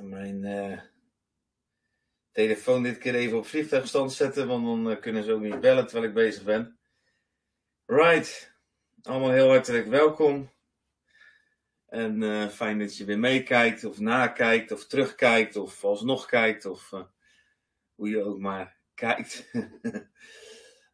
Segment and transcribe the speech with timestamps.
[0.00, 0.80] mijn eh,
[2.32, 5.86] telefoon dit keer even op vliegtuigstand zetten, want dan eh, kunnen ze ook niet bellen
[5.86, 6.78] terwijl ik bezig ben.
[7.86, 8.54] Right,
[9.02, 10.50] allemaal heel hartelijk welkom.
[11.86, 16.90] En eh, fijn dat je weer meekijkt, of nakijkt, of terugkijkt, of alsnog kijkt, of
[17.94, 19.50] hoe je ook maar kijkt.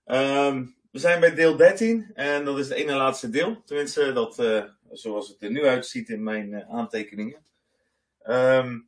[0.04, 3.62] Ehm, we zijn bij deel 13 en dat is het ene laatste deel.
[3.64, 4.34] Tenminste, dat,
[4.90, 7.44] zoals het er nu uitziet in mijn aantekeningen.
[8.18, 8.78] Ehm,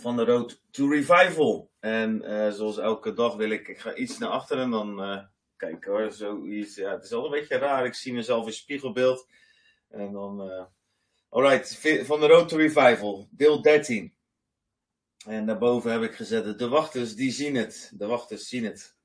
[0.00, 1.70] van de Road to Revival.
[1.80, 5.24] En eh, zoals elke dag wil ik, ik ga iets naar achteren en dan eh
[5.56, 6.74] kijk hoor, zoiets.
[6.74, 7.86] Ja, het is al een beetje raar.
[7.86, 9.28] Ik zie mezelf in spiegelbeeld.
[9.88, 10.64] En dan, eh
[11.28, 14.14] alright, van de Road to Revival, deel 13.
[15.26, 17.92] En daarboven heb ik gezet, de wachters die zien het.
[17.94, 18.96] De wachters zien het.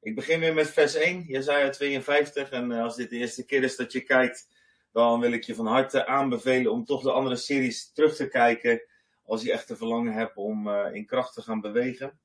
[0.00, 2.50] Ik begin weer met vers 1, Jezaja 52.
[2.50, 4.48] En als dit de eerste keer is dat je kijkt,
[4.92, 8.82] dan wil ik je van harte aanbevelen om toch de andere series terug te kijken.
[9.30, 12.20] Als je echt een verlangen hebt om eh, in kracht te gaan bewegen.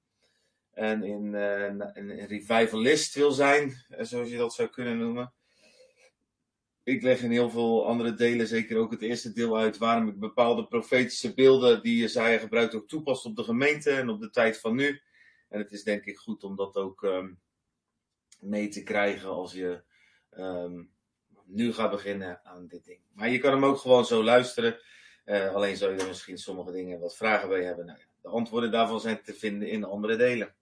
[0.72, 5.34] En in eh, een, revivalist wil zijn, eh, zoals je dat zou kunnen noemen.
[6.84, 10.20] Ik leg in heel veel andere delen, zeker ook het eerste deel uit, waarom ik
[10.20, 14.59] bepaalde profetische beelden die Jezaja gebruikt ook toepast op de gemeente en op de tijd
[14.59, 15.02] van nu.
[15.50, 17.34] En het is denk ik goed om dat ook ehm,
[18.40, 19.84] mee te krijgen als je
[20.30, 20.84] ehm,
[21.45, 23.00] nu gaat beginnen aan dit ding.
[23.14, 24.80] Maar je kan hem ook gewoon zo luisteren.
[25.26, 27.86] Eh, alleen zou je er misschien sommige dingen wat vragen bij hebben.
[27.86, 30.56] Nou de antwoorden daarvan zijn te vinden in andere delen.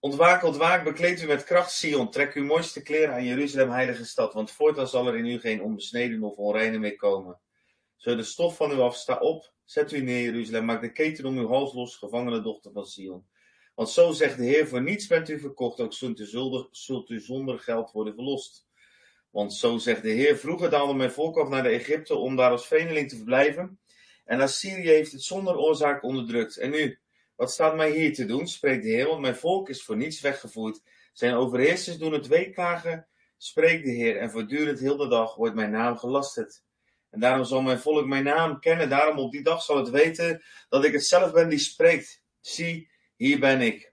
[0.00, 2.10] Ontwaak, ontwaak, bekleed u met kracht, Sion.
[2.10, 4.32] Trek uw mooiste kleren aan Jeruzalem, heilige stad.
[4.32, 7.40] Want voortaan zal er in u geen onbesneden of onreine meer komen.
[7.96, 10.64] Zo de stof van u af, sta op, zet u neer, Jeruzalem.
[10.64, 13.26] Maak de keten om uw hals los, gevangene dochter van Sion.
[13.74, 16.26] Want zo zegt de Heer, voor niets bent u verkocht, ook zult u
[16.70, 18.65] zult u zonder geld worden verlost.
[19.36, 22.50] Want zo zegt de Heer, vroeger daalde mijn volk af naar de Egypte om daar
[22.50, 23.78] als vreemdeling te verblijven.
[24.24, 26.56] En Assyrië heeft het zonder oorzaak onderdrukt.
[26.56, 26.98] En nu,
[27.34, 30.20] wat staat mij hier te doen, spreekt de Heer, want mijn volk is voor niets
[30.20, 30.82] weggevoerd.
[31.12, 35.70] Zijn overheersers doen het weeklagen, spreekt de Heer, en voortdurend heel de dag wordt mijn
[35.70, 36.62] naam gelasterd.
[37.10, 40.42] En daarom zal mijn volk mijn naam kennen, daarom op die dag zal het weten
[40.68, 42.22] dat ik het zelf ben die spreekt.
[42.40, 43.92] Zie, hier ben ik.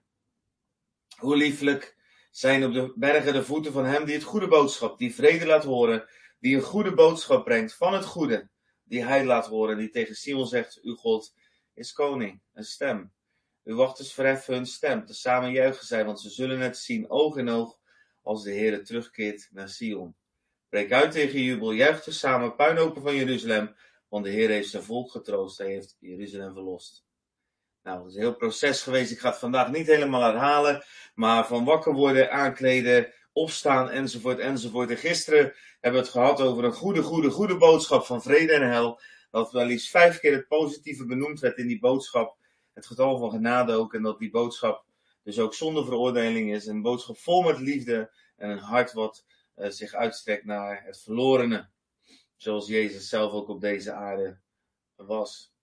[1.16, 1.96] Hoe lieflijk
[2.36, 5.64] zijn op de bergen de voeten van hem die het goede boodschap, die vrede laat
[5.64, 6.08] horen,
[6.38, 8.48] die een goede boodschap brengt van het goede,
[8.84, 11.34] die hij laat horen, die tegen Sion zegt, uw God
[11.74, 13.12] is koning, een stem.
[13.64, 17.48] Uw wachters verheffen hun stem, tezamen juichen zij, want ze zullen het zien oog in
[17.48, 17.78] oog
[18.22, 20.16] als de Heere terugkeert naar Sion.
[20.68, 23.76] Breek uit tegen jubel, juich tezamen, puinopen van Jeruzalem,
[24.08, 27.04] want de Heer heeft zijn volk getroost, hij heeft Jeruzalem verlost.
[27.84, 29.10] Nou, het is een heel proces geweest.
[29.10, 30.84] Ik ga het vandaag niet helemaal herhalen.
[31.14, 34.90] Maar van wakker worden, aankleden, opstaan enzovoort enzovoort.
[34.90, 38.70] En gisteren hebben we het gehad over een goede, goede, goede boodschap van vrede en
[38.70, 39.00] hel.
[39.30, 42.36] Dat wel liefst vijf keer het positieve benoemd werd in die boodschap.
[42.72, 43.94] Het getal van genade ook.
[43.94, 44.84] En dat die boodschap
[45.22, 46.66] dus ook zonder veroordeling is.
[46.66, 49.24] Een boodschap vol met liefde en een hart wat
[49.54, 51.68] eh, zich uitstrekt naar het verlorene.
[52.36, 54.38] Zoals Jezus zelf ook op deze aarde
[54.96, 55.53] was.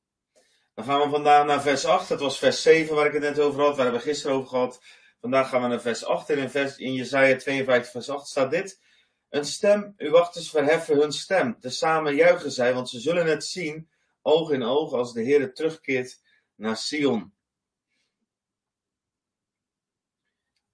[0.82, 2.08] Dan gaan we vandaag naar vers 8.
[2.08, 3.76] Dat was vers 7 waar ik het net over had.
[3.76, 4.82] Waar hebben we gisteren over gehad.
[5.20, 6.30] Vandaag gaan we naar vers 8.
[6.30, 8.80] En in, vers, in Jezaja 52 vers 8 staat dit.
[9.30, 11.60] Een stem, uw wachters verheffen hun stem.
[11.60, 13.90] Tezamen juichen zij, want ze zullen het zien,
[14.22, 16.22] oog in oog, als de Heer terugkeert
[16.56, 17.34] naar Sion.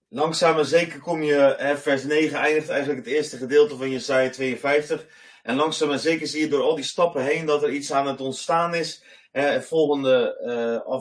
[0.08, 4.30] Langzaam maar zeker kom je, hè, vers 9 eindigt eigenlijk het eerste gedeelte van Jesaja
[4.30, 5.06] 52.
[5.44, 8.08] En langzaam maar zeker zie je door al die stappen heen dat er iets aan
[8.08, 9.04] het ontstaan is.
[9.38, 10.38] Hè, het volgende,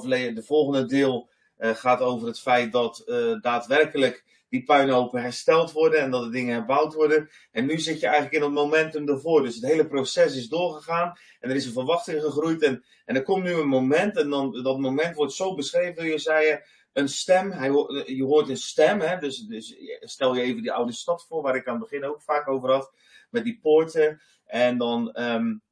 [0.04, 3.02] uh, de volgende deel uh, gaat over het feit dat
[3.40, 7.30] daadwerkelijk die puinhopen hersteld worden en dat de dingen herbouwd worden.
[7.52, 9.42] En nu zit je eigenlijk in het momentum ervoor.
[9.42, 12.62] Dus het hele proces is doorgegaan en er is een verwachting gegroeid.
[12.62, 16.06] En, en er komt nu een moment en dan, dat moment wordt zo beschreven door
[16.06, 16.62] Jesaja.
[16.92, 17.68] Een stem, hij,
[18.06, 19.18] je hoort een stem, hè?
[19.18, 22.22] Dus, dus stel je even die oude stad voor, waar ik aan het begin ook
[22.22, 22.92] vaak over had,
[23.30, 24.20] met die poorten.
[24.46, 25.62] En dan, um,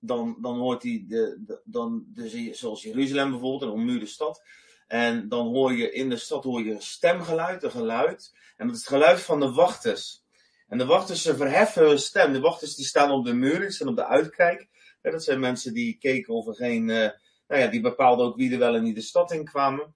[0.00, 4.42] dan, dan hoort hij, de, de, dan, dus zoals Jeruzalem bijvoorbeeld, een ommuurde stad.
[4.86, 8.32] En dan hoor je in de stad hoor je een stemgeluid, een geluid.
[8.56, 10.24] En dat is het geluid van de wachters.
[10.68, 12.32] En de wachters ze verheffen hun stem.
[12.32, 14.68] De wachters die staan op de muur, die staan op de uitkijk.
[15.02, 16.96] Ja, dat zijn mensen die keken of er geen, uh,
[17.48, 19.94] nou ja, die bepaalden ook wie er wel en niet de stad in kwamen.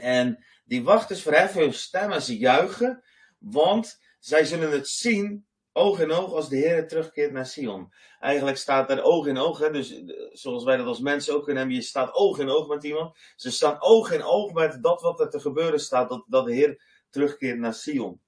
[0.00, 3.02] En die wachters verheffen hun stem en ze juichen,
[3.38, 7.92] want zij zullen het zien, oog in oog, als de Heer terugkeert naar Sion.
[8.20, 10.02] Eigenlijk staat er oog in oog, hè, dus
[10.32, 13.16] zoals wij dat als mensen ook kunnen hebben, je staat oog in oog met iemand.
[13.36, 16.54] Ze staan oog in oog met dat wat er te gebeuren staat, dat, dat de
[16.54, 18.20] Heer terugkeert naar Sion.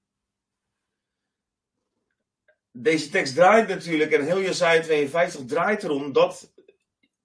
[2.71, 6.53] Deze tekst draait natuurlijk, en heel Jesaja 52 draait erom dat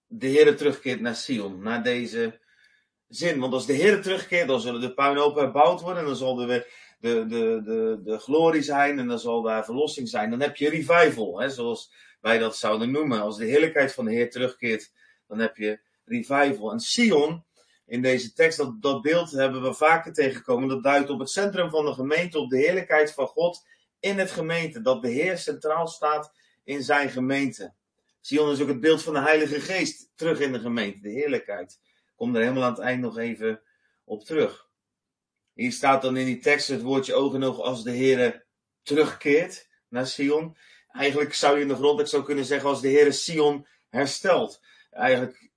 [0.06, 2.40] de Heer terugkeert naar Sion, naar deze
[3.08, 3.40] zin.
[3.40, 6.66] Want als de Heer terugkeert, dan zullen de puinhopen herbouwd worden, en dan er weer
[7.00, 10.30] de, de, de, de glorie zijn, en dan zal daar verlossing zijn.
[10.30, 13.20] Dan heb je revival, hè, zoals wij dat zouden noemen.
[13.20, 14.92] Als de heerlijkheid van de Heer terugkeert,
[15.26, 16.72] dan heb je revival.
[16.72, 17.44] En Sion,
[17.86, 20.68] in deze tekst, dat, dat beeld hebben we vaker tegengekomen.
[20.68, 23.66] Dat duidt op het centrum van de gemeente, op de heerlijkheid van God
[24.00, 24.80] in het gemeente.
[24.80, 26.32] Dat de Heer centraal staat
[26.64, 27.72] in zijn gemeente.
[28.20, 31.80] Sion is ook het beeld van de Heilige Geest terug in de gemeente, de heerlijkheid.
[32.16, 33.62] Kom er helemaal aan het eind nog even
[34.04, 34.69] op terug.
[35.60, 38.44] Hier staat dan in die tekst het woordje oog en oog als de Heer
[38.82, 40.56] terugkeert naar Sion.
[40.92, 44.60] Eigenlijk zou je in de grondtekst zo kunnen zeggen als de Heer Sion herstelt.
[44.90, 45.50] Eigenlijk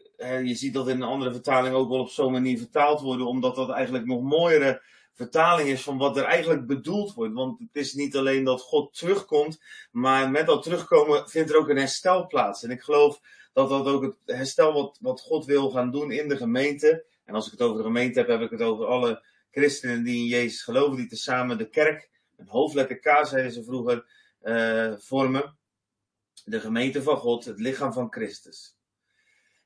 [0.44, 3.56] je ziet dat in een andere vertaling ook wel op zo'n manier vertaald worden, omdat
[3.56, 4.82] dat eigenlijk nog mooiere
[5.14, 7.34] vertaling is van wat er eigenlijk bedoeld wordt.
[7.34, 9.62] Want het is niet alleen dat God terugkomt,
[9.92, 12.64] maar met dat terugkomen vindt er ook een herstel plaats.
[12.64, 13.22] En ik geloof
[13.54, 17.06] dat dat ook het herstel wat, wat God wil gaan doen in de gemeente.
[17.26, 20.18] En als ik het over de gemeente heb, heb ik het over alle christenen die
[20.18, 24.06] in Jezus geloven, die tezamen de kerk, een hoofdletter K zeiden ze vroeger,
[24.44, 25.58] uh, vormen.
[26.46, 28.78] De gemeente van God, het lichaam van Christus.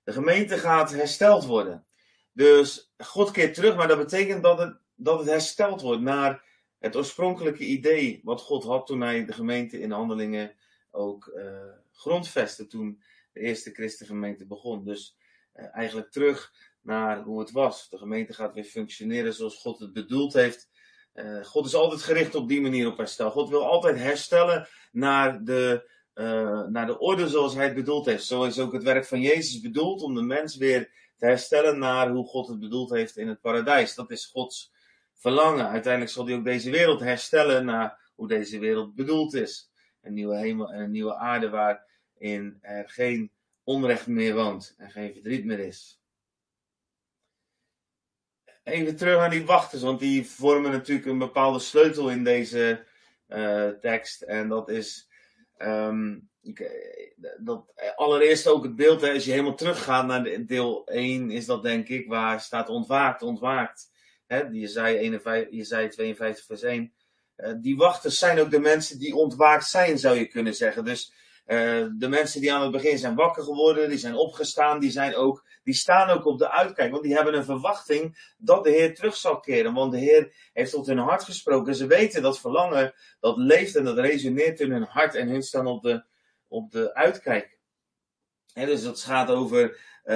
[0.03, 1.85] De gemeente gaat hersteld worden.
[2.31, 6.43] Dus God keert terug, maar dat betekent dat het, dat het hersteld wordt naar
[6.79, 10.55] het oorspronkelijke idee wat God had toen hij de gemeente in handelingen
[10.91, 12.67] ook uh, grondvestte.
[12.67, 13.01] Toen
[13.31, 14.83] de eerste christengemeente begon.
[14.83, 15.17] Dus
[15.55, 16.53] uh, eigenlijk terug
[16.87, 17.89] naar hoe het was.
[17.89, 20.69] De gemeente gaat weer functioneren zoals God het bedoeld heeft.
[21.13, 23.31] Uh, God is altijd gericht op die manier op herstel.
[23.31, 28.23] God wil altijd herstellen naar de uh, naar de orde zoals hij het bedoeld heeft.
[28.23, 32.09] Zo is ook het werk van Jezus bedoeld om de mens weer te herstellen naar
[32.09, 33.95] hoe God het bedoeld heeft in het paradijs.
[33.95, 34.73] Dat is Gods
[35.13, 35.67] verlangen.
[35.67, 39.71] Uiteindelijk zal hij ook deze wereld herstellen naar hoe deze wereld bedoeld is.
[40.01, 43.31] Een nieuwe hemel en een nieuwe aarde waarin er geen
[43.63, 46.01] onrecht meer woont en geen verdriet meer is.
[48.67, 52.85] Even terug naar die wachters, want die vormen natuurlijk een bepaalde sleutel in deze
[53.27, 54.21] uh, tekst.
[54.21, 55.07] En dat is
[55.57, 56.29] Um,
[57.37, 57.65] dat,
[57.95, 62.07] allereerst ook het beeld, als je helemaal teruggaat naar deel 1, is dat denk ik
[62.07, 63.89] waar staat ontwaakt, ontwaakt.
[64.25, 66.93] Hè, je, zei 51, je zei 52 vers 1.
[67.37, 70.85] Uh, die wachters zijn ook de mensen die ontwaakt zijn, zou je kunnen zeggen.
[70.85, 71.13] Dus
[71.47, 75.45] de mensen die aan het begin zijn wakker geworden, die zijn opgestaan, die, zijn ook,
[75.63, 76.91] die staan ook op de uitkijk.
[76.91, 79.73] Want die hebben een verwachting dat de Heer terug zal keren.
[79.73, 81.75] Want de Heer heeft tot hun hart gesproken.
[81.75, 85.15] Ze weten dat verlangen, dat leeft en dat resoneert in hun hart.
[85.15, 86.03] En hun staan op de,
[86.47, 87.57] op de uitkijk.
[88.53, 89.69] Dus dat gaat over
[90.05, 90.15] uh,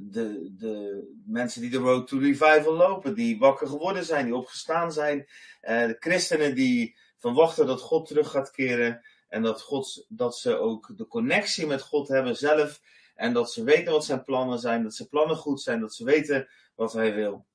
[0.00, 3.14] de, de mensen die de road to revival lopen.
[3.14, 5.18] Die wakker geworden zijn, die opgestaan zijn.
[5.62, 9.04] Uh, de christenen die verwachten dat God terug gaat keren.
[9.32, 12.80] En dat, God, dat ze ook de connectie met God hebben zelf.
[13.14, 14.82] En dat ze weten wat zijn plannen zijn.
[14.82, 15.80] Dat zijn plannen goed zijn.
[15.80, 17.46] Dat ze weten wat hij wil.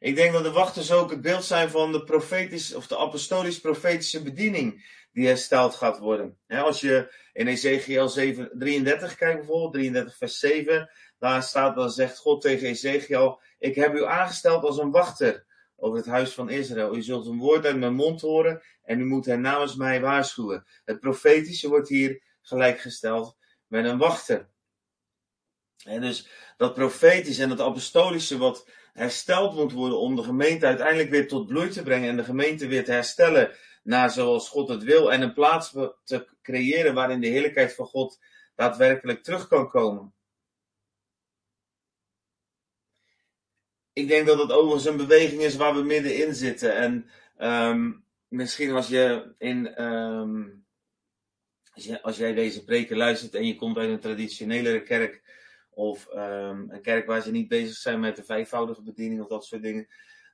[0.00, 4.22] Ik denk dat de wachters ook het beeld zijn van de profetisch, of de apostolisch-profetische
[4.22, 6.38] bediening die hersteld gaat worden.
[6.48, 12.18] als je in Ezekiel 7, 33 kijkt bijvoorbeeld, 33 vers 7, daar staat, dan zegt
[12.18, 15.46] God tegen Ezekiel, ik heb u aangesteld als een wachter
[15.84, 16.96] over het huis van Israël.
[16.96, 20.64] U zult een woord uit mijn mond horen en u moet hen namens mij waarschuwen.
[20.84, 23.36] Het profetische wordt hier gelijkgesteld
[23.66, 24.48] met een wachter.
[25.84, 31.10] En dus dat profetische en dat apostolische wat hersteld moet worden om de gemeente uiteindelijk
[31.10, 34.82] weer tot bloei te brengen en de gemeente weer te herstellen naar zoals God het
[34.82, 35.70] wil en een plaats
[36.04, 38.18] te creëren waarin de heerlijkheid van God
[38.54, 40.13] daadwerkelijk terug kan komen.
[43.94, 46.76] Ik denk dat het overigens een beweging is waar we middenin zitten.
[46.76, 49.82] En um, misschien als je in.
[49.82, 50.62] Um,
[52.02, 55.22] als, jij deze preken luistert en je komt uit een traditionelere kerk.
[55.70, 59.44] Of um, een kerk waar ze niet bezig zijn met de vijfvoudige bediening of dat
[59.44, 59.86] soort dingen.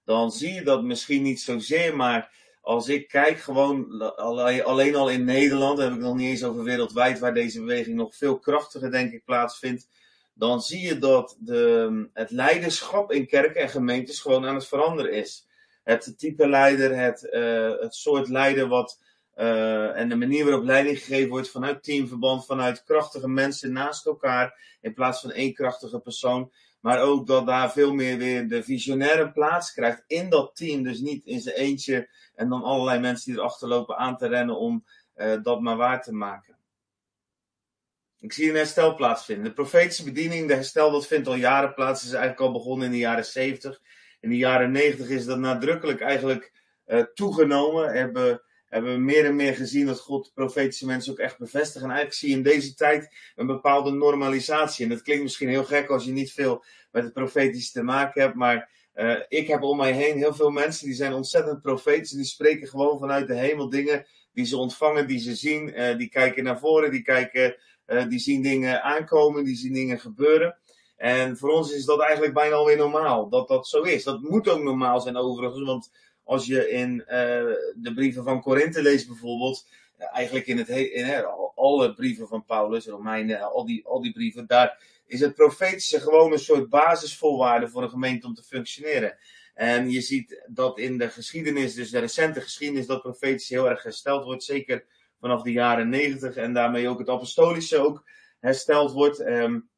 [0.05, 1.97] Dan zie je dat misschien niet zozeer.
[1.97, 5.77] Maar als ik kijk gewoon alleen al in Nederland.
[5.77, 9.13] Dan heb ik nog niet eens over wereldwijd waar deze beweging nog veel krachtiger denk
[9.13, 9.89] ik plaatsvindt
[10.41, 15.13] dan zie je dat de, het leiderschap in kerken en gemeentes gewoon aan het veranderen
[15.13, 15.47] is.
[15.85, 19.01] Het type leider, het, uh, het soort leider wat,
[19.37, 24.77] uh, en de manier waarop leiding gegeven wordt vanuit teamverband, vanuit krachtige mensen naast elkaar,
[24.81, 26.53] in plaats van één krachtige persoon.
[26.81, 30.83] Maar ook dat daar veel meer weer de visionaire plaats krijgt in dat team.
[30.83, 34.59] Dus niet in zijn eentje en dan allerlei mensen die erachter lopen aan te rennen
[34.59, 34.85] om
[35.17, 36.59] uh, dat maar waar te maken.
[38.21, 39.45] Ik zie een herstel plaatsvinden.
[39.45, 42.05] De profetische bediening, de herstel, dat vindt al jaren plaats.
[42.05, 43.81] is eigenlijk al begonnen in de jaren 70.
[44.21, 46.53] In de jaren 90 is dat nadrukkelijk eigenlijk
[46.87, 47.93] uh, toegenomen.
[47.93, 51.85] Hebben, hebben we meer en meer gezien dat God profetische mensen ook echt bevestigt.
[51.85, 54.85] En eigenlijk zie je in deze tijd een bepaalde normalisatie.
[54.85, 58.23] En dat klinkt misschien heel gek als je niet veel met het profetische te maken
[58.23, 62.11] hebt, maar uh, ik heb om mij heen heel veel mensen die zijn ontzettend profetisch.
[62.11, 65.81] Die spreken gewoon vanuit de hemel dingen die ze ontvangen, die ze zien.
[65.81, 67.57] Uh, die kijken naar voren, die, kijken,
[67.91, 70.59] uh, die zien dingen aankomen, die zien dingen gebeuren.
[70.97, 74.05] En voor ons is dat eigenlijk bijna alweer normaal, dat dat zo is.
[74.05, 75.91] Dat moet ook normaal zijn overigens, want
[76.25, 77.07] als je in uh,
[77.75, 79.67] de brieven van Korinthe leest bijvoorbeeld,
[79.99, 84.83] eigenlijk in, het in alle brieven van Paulus, Romeinen, al die, al die brieven, daar
[85.07, 89.17] is het profetische gewoon een soort basisvoorwaarde voor een gemeente om te functioneren.
[89.55, 93.83] En je ziet dat in de geschiedenis, dus de recente geschiedenis, dat profetisch heel erg
[93.83, 94.45] hersteld wordt.
[94.45, 94.85] Zeker
[95.21, 96.37] vanaf de jaren negentig.
[96.37, 98.05] En daarmee ook het apostolische ook
[98.41, 99.21] hersteld wordt.
[99.21, 99.71] Um,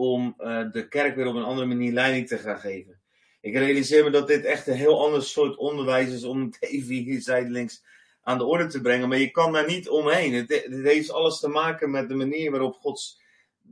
[0.00, 3.00] om uh, de kerk weer op een andere manier leiding te gaan geven.
[3.40, 6.94] Ik realiseer me dat dit echt een heel ander soort onderwijs is om het even
[6.94, 7.84] hier zijdelings
[8.22, 9.08] aan de orde te brengen.
[9.08, 10.34] Maar je kan daar niet omheen.
[10.34, 13.20] Het, heeft alles te maken met de manier waarop Gods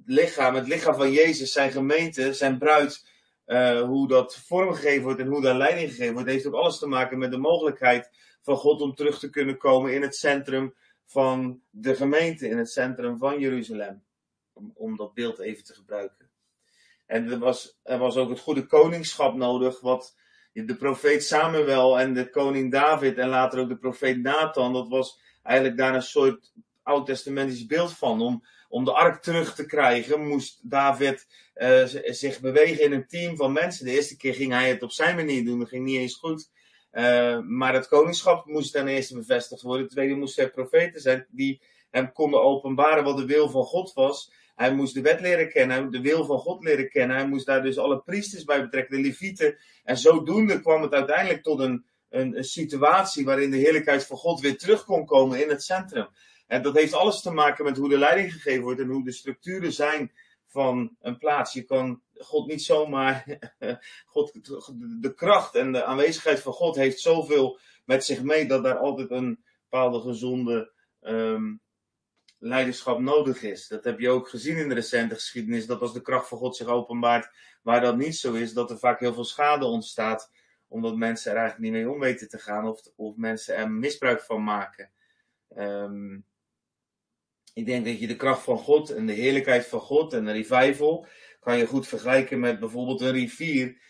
[0.04, 3.07] lichaam, het lichaam van Jezus, zijn gemeente, zijn bruid,
[3.47, 6.87] uh, hoe dat vormgegeven wordt en hoe daar leiding gegeven wordt, heeft ook alles te
[6.87, 8.11] maken met de mogelijkheid
[8.49, 10.75] van God om terug te kunnen komen in het centrum
[11.05, 14.05] van de gemeente, in het centrum van Jeruzalem.
[14.75, 16.31] Om, dat beeld even te gebruiken.
[17.07, 20.17] En er was, er was ook het goede koningschap nodig, wat
[20.52, 25.21] de profeet Samuel en de koning David en later ook de profeet Nathan, dat was
[25.43, 26.52] eigenlijk daar een soort
[26.83, 28.21] oud-testamentisch beeld van.
[28.21, 31.26] Om, om de ark terug te krijgen, moest David
[31.57, 33.85] uh, zich bewegen in een team van mensen.
[33.85, 36.50] De eerste keer ging hij het op zijn manier doen, dat ging niet eens goed.
[36.92, 39.87] Uh, maar het koningschap moest ten eerste bevestigd worden.
[39.87, 43.92] Ten tweede moesten er profeten zijn die hem konden openbaren wat de wil van God
[43.92, 44.33] was.
[44.54, 47.16] Hij moest de wet leren kennen, de wil van God leren kennen.
[47.16, 49.59] Hij moest daar dus alle priesters bij betrekken, de levieten.
[49.85, 54.40] En zodoende kwam het uiteindelijk tot een, een, een situatie waarin de heerlijkheid van God
[54.40, 56.09] weer terug kon komen in het centrum.
[56.47, 59.12] En dat heeft alles te maken met hoe de leiding gegeven wordt en hoe de
[59.12, 60.12] structuren zijn
[60.59, 61.53] van een plaats.
[61.53, 63.38] Je kan God niet zomaar.
[64.12, 64.33] God,
[65.00, 69.11] de kracht en de aanwezigheid van God heeft zoveel met zich mee dat daar altijd
[69.11, 70.73] een bepaalde gezonde
[71.03, 71.61] um,
[72.38, 73.69] leiderschap nodig is.
[73.69, 76.57] Dat heb je ook gezien in de recente geschiedenis, dat als de kracht van God
[76.57, 77.31] zich openbaart,
[77.62, 80.31] waar dat niet zo is, dat er vaak heel veel schade ontstaat,
[80.69, 84.21] omdat mensen er eigenlijk niet mee om weten te gaan of, of mensen er misbruik
[84.21, 84.91] van maken.
[85.57, 86.25] Um,
[87.59, 90.33] ik denk dat je de kracht van God en de heerlijkheid van God en de
[90.33, 91.07] revival
[91.41, 93.81] kan je goed vergelijken met bijvoorbeeld een rivier.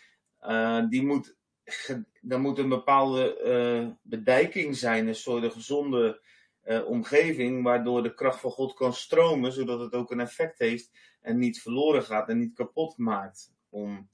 [0.41, 1.35] Uh, die moet,
[2.29, 6.21] er moet een bepaalde uh, bedijking zijn, een soort gezonde
[6.65, 10.89] uh, omgeving, waardoor de kracht van God kan stromen, zodat het ook een effect heeft
[11.21, 14.09] en niet verloren gaat en niet kapot maakt om,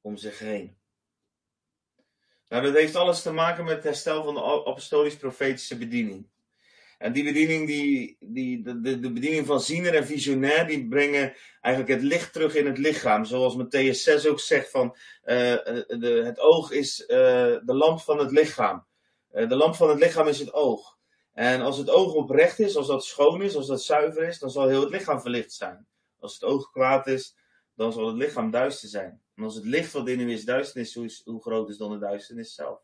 [0.00, 0.76] om zich heen.
[2.48, 6.28] Nou, dat heeft alles te maken met het herstel van de apostolisch-profetische bediening.
[7.00, 12.00] En die bediening, die, die, de, de bediening van ziener en visionair, die brengen eigenlijk
[12.00, 13.24] het licht terug in het lichaam.
[13.24, 15.36] Zoals Matthäus 6 ook zegt van, uh,
[15.86, 17.08] de, het oog is uh,
[17.64, 18.86] de lamp van het lichaam.
[19.32, 20.98] Uh, de lamp van het lichaam is het oog.
[21.32, 24.50] En als het oog oprecht is, als dat schoon is, als dat zuiver is, dan
[24.50, 25.86] zal heel het lichaam verlicht zijn.
[26.18, 27.36] Als het oog kwaad is,
[27.74, 29.20] dan zal het lichaam duister zijn.
[29.36, 31.90] En als het licht wat in u is duisternis, hoe, is, hoe groot is dan
[31.90, 32.80] de duisternis zelf?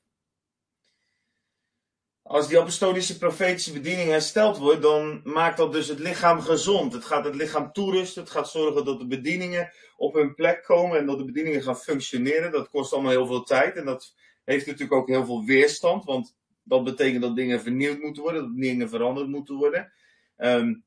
[2.27, 6.93] Als die apostolische profetische bediening hersteld wordt, dan maakt dat dus het lichaam gezond.
[6.93, 8.23] Het gaat het lichaam toerusten.
[8.23, 11.79] Het gaat zorgen dat de bedieningen op hun plek komen en dat de bedieningen gaan
[11.79, 12.53] functioneren.
[12.53, 14.15] Dat kost allemaal heel veel tijd en dat
[14.45, 18.57] heeft natuurlijk ook heel veel weerstand, want dat betekent dat dingen vernieuwd moeten worden, dat
[18.57, 19.93] dingen veranderd moeten worden.
[20.39, 20.85] Um,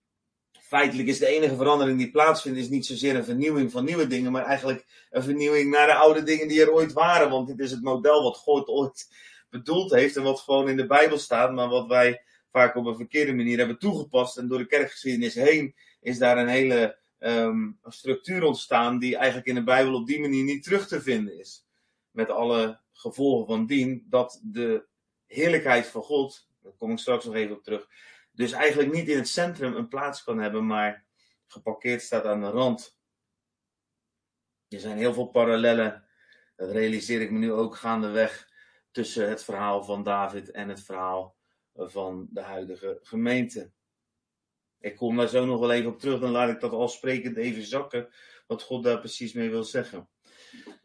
[0.61, 4.31] feitelijk is de enige verandering die plaatsvindt, is niet zozeer een vernieuwing van nieuwe dingen,
[4.31, 7.29] maar eigenlijk een vernieuwing naar de oude dingen die er ooit waren.
[7.29, 9.07] Want dit is het model wat God ooit
[9.49, 12.95] bedoeld heeft en wat gewoon in de Bijbel staat, maar wat wij vaak op een
[12.95, 14.37] verkeerde manier hebben toegepast.
[14.37, 19.55] En door de kerkgeschiedenis heen is daar een hele um, structuur ontstaan die eigenlijk in
[19.55, 21.65] de Bijbel op die manier niet terug te vinden is.
[22.11, 24.85] Met alle gevolgen van dien dat de
[25.25, 27.87] heerlijkheid van God, daar kom ik straks nog even op terug,
[28.31, 31.05] dus eigenlijk niet in het centrum een plaats kan hebben, maar
[31.47, 32.97] geparkeerd staat aan de rand.
[34.67, 36.07] Er zijn heel veel parallellen,
[36.55, 38.48] dat realiseer ik me nu ook gaandeweg,
[38.91, 41.35] tussen het verhaal van David en het verhaal
[41.75, 43.71] van de huidige gemeente.
[44.79, 47.37] Ik kom daar zo nog wel even op terug, dan laat ik dat al sprekend
[47.37, 48.09] even zakken,
[48.47, 50.09] wat God daar precies mee wil zeggen.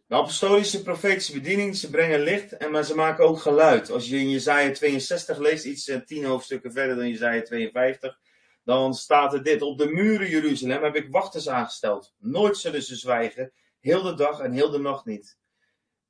[0.06, 3.90] De apostolische profetische bediening, ze brengen licht, en, maar ze maken ook geluid.
[3.90, 8.18] Als je in Jezaja 62 leest, iets eh, tien hoofdstukken verder dan Jezaja 52,
[8.64, 9.62] dan staat er dit.
[9.62, 12.14] Op de muren Jeruzalem heb ik wachters aangesteld.
[12.18, 15.38] Nooit zullen ze zwijgen, heel de dag en heel de nacht niet.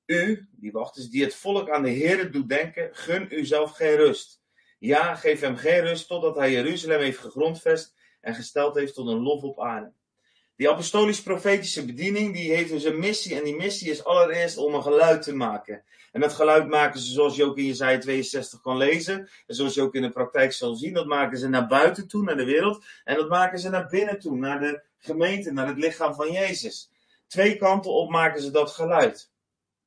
[0.07, 3.97] U, die wachters, die het volk aan de Heer doet denken, gun u zelf geen
[3.97, 4.43] rust.
[4.79, 9.23] Ja, geef hem geen rust totdat hij Jeruzalem heeft gegrondvest en gesteld heeft tot een
[9.23, 9.93] lof op aarde.
[10.57, 13.37] Die apostolisch-profetische bediening, die heeft dus een missie.
[13.37, 15.85] En die missie is allereerst om een geluid te maken.
[16.13, 19.29] En dat geluid maken ze, zoals je ook in Jezaja 62 kan lezen.
[19.47, 20.93] En zoals je ook in de praktijk zal zien.
[20.93, 22.85] Dat maken ze naar buiten toe, naar de wereld.
[23.05, 26.91] En dat maken ze naar binnen toe, naar de gemeente, naar het lichaam van Jezus.
[27.27, 29.33] Twee kanten op maken ze dat geluid.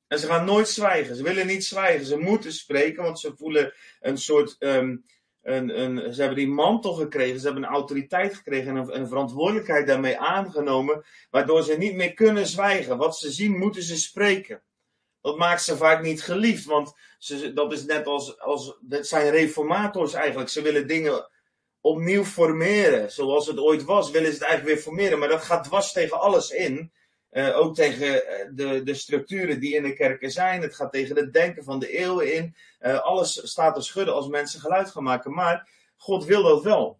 [0.07, 1.15] En ze gaan nooit zwijgen.
[1.15, 2.05] Ze willen niet zwijgen.
[2.05, 4.55] Ze moeten spreken, want ze voelen een soort.
[4.59, 5.05] Um,
[5.41, 9.07] een, een, ze hebben die mantel gekregen, ze hebben een autoriteit gekregen en een, een,
[9.07, 12.97] verantwoordelijkheid daarmee aangenomen, waardoor ze niet meer kunnen zwijgen.
[12.97, 14.61] Wat ze zien, moeten ze spreken.
[15.21, 18.77] Dat maakt ze vaak niet geliefd, want ze, dat is net als, als.
[18.81, 20.49] Dat zijn reformators eigenlijk.
[20.49, 21.29] Ze willen dingen
[21.81, 23.11] opnieuw formeren.
[23.11, 25.19] Zoals het ooit was, willen ze het eigenlijk weer formeren.
[25.19, 26.91] Maar dat gaat dwars tegen alles in.
[27.38, 30.62] Uh, ook tegen eh, de, de structuren die in de kerken zijn.
[30.62, 32.56] Het gaat tegen het denken van de eeuwen in.
[32.82, 35.34] Uh, alles staat te schudden als mensen geluid gaan maken.
[35.34, 37.00] Maar God wil dat wel.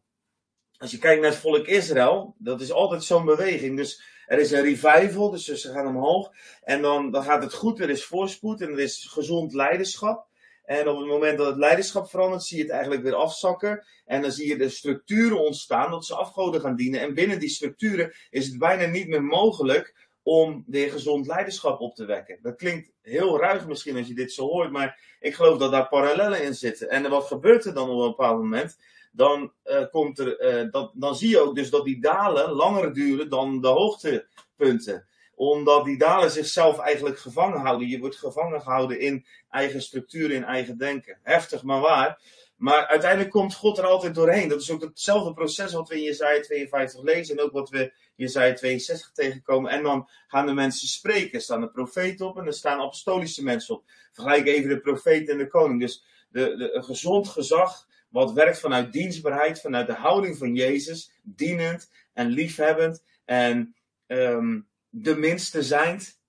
[0.77, 3.77] Als je kijkt naar het volk Israël, dat is altijd zo'n beweging.
[3.77, 6.32] Dus er is een revival, dus ze gaan omhoog.
[6.63, 10.27] En dan, dan gaat het goed, er is voorspoed en er is gezond leiderschap.
[10.63, 13.86] En op het moment dat het leiderschap verandert, zie je het eigenlijk weer afzakken.
[14.06, 17.00] En dan zie je de structuren ontstaan dat ze afgoden gaan dienen.
[17.00, 21.96] En binnen die structuren is het bijna niet meer mogelijk om weer gezond leiderschap op
[21.96, 22.39] te wekken.
[22.41, 25.88] Dat klinkt heel ruig misschien als je dit zo hoort, maar ik geloof dat daar
[25.88, 26.89] parallellen in zitten.
[26.89, 28.77] En wat gebeurt er dan op een bepaald moment?
[29.12, 32.93] Dan, uh, komt er, uh, dat, dan zie je ook dus dat die dalen langer
[32.93, 37.88] duren dan de hoogtepunten omdat die dalen zichzelf eigenlijk gevangen houden.
[37.88, 41.19] Je wordt gevangen gehouden in eigen structuur, in eigen denken.
[41.24, 42.22] Heftig, maar waar.
[42.57, 44.49] Maar uiteindelijk komt God er altijd doorheen.
[44.49, 47.37] Dat is ook hetzelfde proces wat we in Jezaja 52 lezen.
[47.37, 49.71] En ook wat we in Jezaja 62 tegenkomen.
[49.71, 51.31] En dan gaan de mensen spreken.
[51.31, 53.83] Er staan de profeten op en er staan apostolische mensen op.
[54.11, 55.79] Vergelijk even de profeet en de koning.
[55.79, 61.11] Dus de, de, een gezond gezag wat werkt vanuit dienstbaarheid, vanuit de houding van Jezus.
[61.21, 63.03] Dienend en liefhebbend.
[63.25, 63.75] En
[64.07, 66.19] um, de minste zijnd.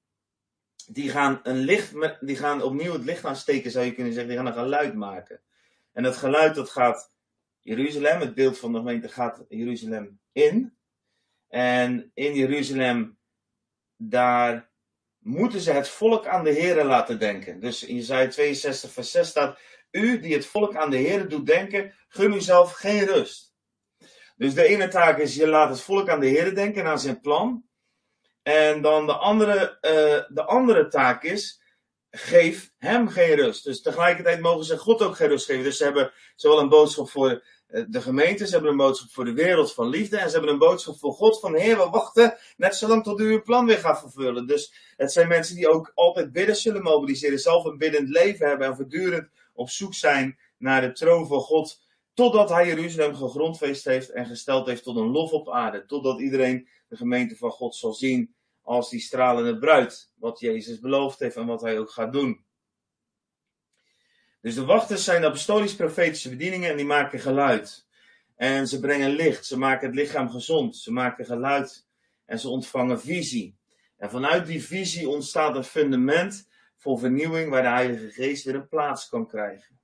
[0.90, 4.30] Die gaan, een licht, die gaan opnieuw het licht aansteken, zou je kunnen zeggen.
[4.30, 5.40] Die gaan een geluid maken.
[5.98, 7.12] En dat geluid dat gaat
[7.60, 10.78] Jeruzalem, het beeld van de gemeente gaat Jeruzalem in.
[11.48, 13.18] En in Jeruzalem,
[13.96, 14.70] daar
[15.18, 17.60] moeten ze het volk aan de Here laten denken.
[17.60, 19.58] Dus in Jezaja 62 vers 6 staat,
[19.90, 23.54] u die het volk aan de Here doet denken, gun uzelf geen rust.
[24.36, 27.20] Dus de ene taak is, je laat het volk aan de Here denken, aan zijn
[27.20, 27.68] plan.
[28.42, 31.57] En dan de andere, uh, de andere taak is,
[32.10, 33.64] geef hem geen rust.
[33.64, 35.64] Dus tegelijkertijd mogen ze God ook geen rust geven.
[35.64, 39.24] Dus ze hebben zowel een boodschap voor eh, de gemeente, ze hebben een boodschap voor
[39.24, 42.38] de wereld van liefde en ze hebben een boodschap voor God van Heer, we wachten
[42.56, 44.46] net zolang tot u uw plan weer gaat vervullen.
[44.46, 48.66] Dus het zijn mensen die ook altijd bidden zullen mobiliseren, zelf een biddend leven hebben
[48.66, 51.80] en voortdurend op zoek zijn naar de troon van God,
[52.14, 56.68] totdat hij Jeruzalem gegrondveest heeft en gesteld heeft tot een lof op aarde, totdat iedereen
[56.88, 58.34] de gemeente van God zal zien
[58.68, 62.44] als die stralende bruid, wat Jezus beloofd heeft en wat hij ook gaat doen.
[64.40, 67.86] Dus de wachters zijn de apostolisch-profetische bedieningen en die maken geluid.
[68.36, 71.86] En ze brengen licht, ze maken het lichaam gezond, ze maken geluid
[72.24, 73.58] en ze ontvangen visie.
[73.96, 78.68] En vanuit die visie ontstaat een fundament voor vernieuwing waar de Heilige Geest weer een
[78.68, 79.77] plaats kan krijgen.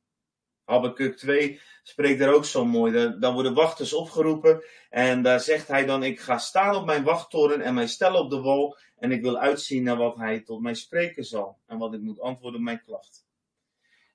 [0.64, 3.16] Habakkuk 2 spreekt daar ook zo mooi.
[3.18, 7.60] Dan worden wachters opgeroepen en daar zegt hij dan: Ik ga staan op mijn wachttoren
[7.60, 10.74] en mij stellen op de wal en ik wil uitzien naar wat hij tot mij
[10.74, 13.26] spreken zal en wat ik moet antwoorden op mijn klacht.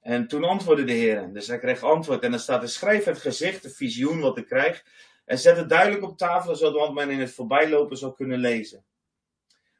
[0.01, 3.17] En toen antwoordde de Heer, dus hij kreeg antwoord en dan staat er: Schrijf het
[3.17, 4.83] gezicht, de visioen wat ik krijg
[5.25, 8.85] en zet het duidelijk op tafel zodat men in het voorbijlopen zal kunnen lezen.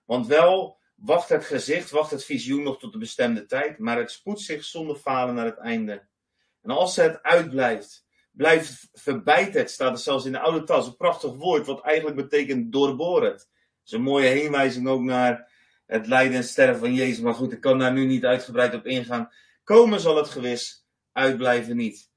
[0.05, 4.11] Want wel wacht het gezicht, wacht het visioen nog tot de bestemde tijd, maar het
[4.11, 6.07] spoedt zich zonder falen naar het einde.
[6.61, 10.87] En als het uitblijft, blijft verbijt het, staat er zelfs in de oude tas.
[10.87, 13.31] Een prachtig woord, wat eigenlijk betekent doorboren.
[13.31, 13.47] Het
[13.85, 15.51] is een mooie heenwijzing ook naar
[15.85, 17.19] het lijden en sterven van Jezus.
[17.19, 19.31] Maar goed, ik kan daar nu niet uitgebreid op ingaan.
[19.63, 22.08] Komen zal het gewis, uitblijven niet.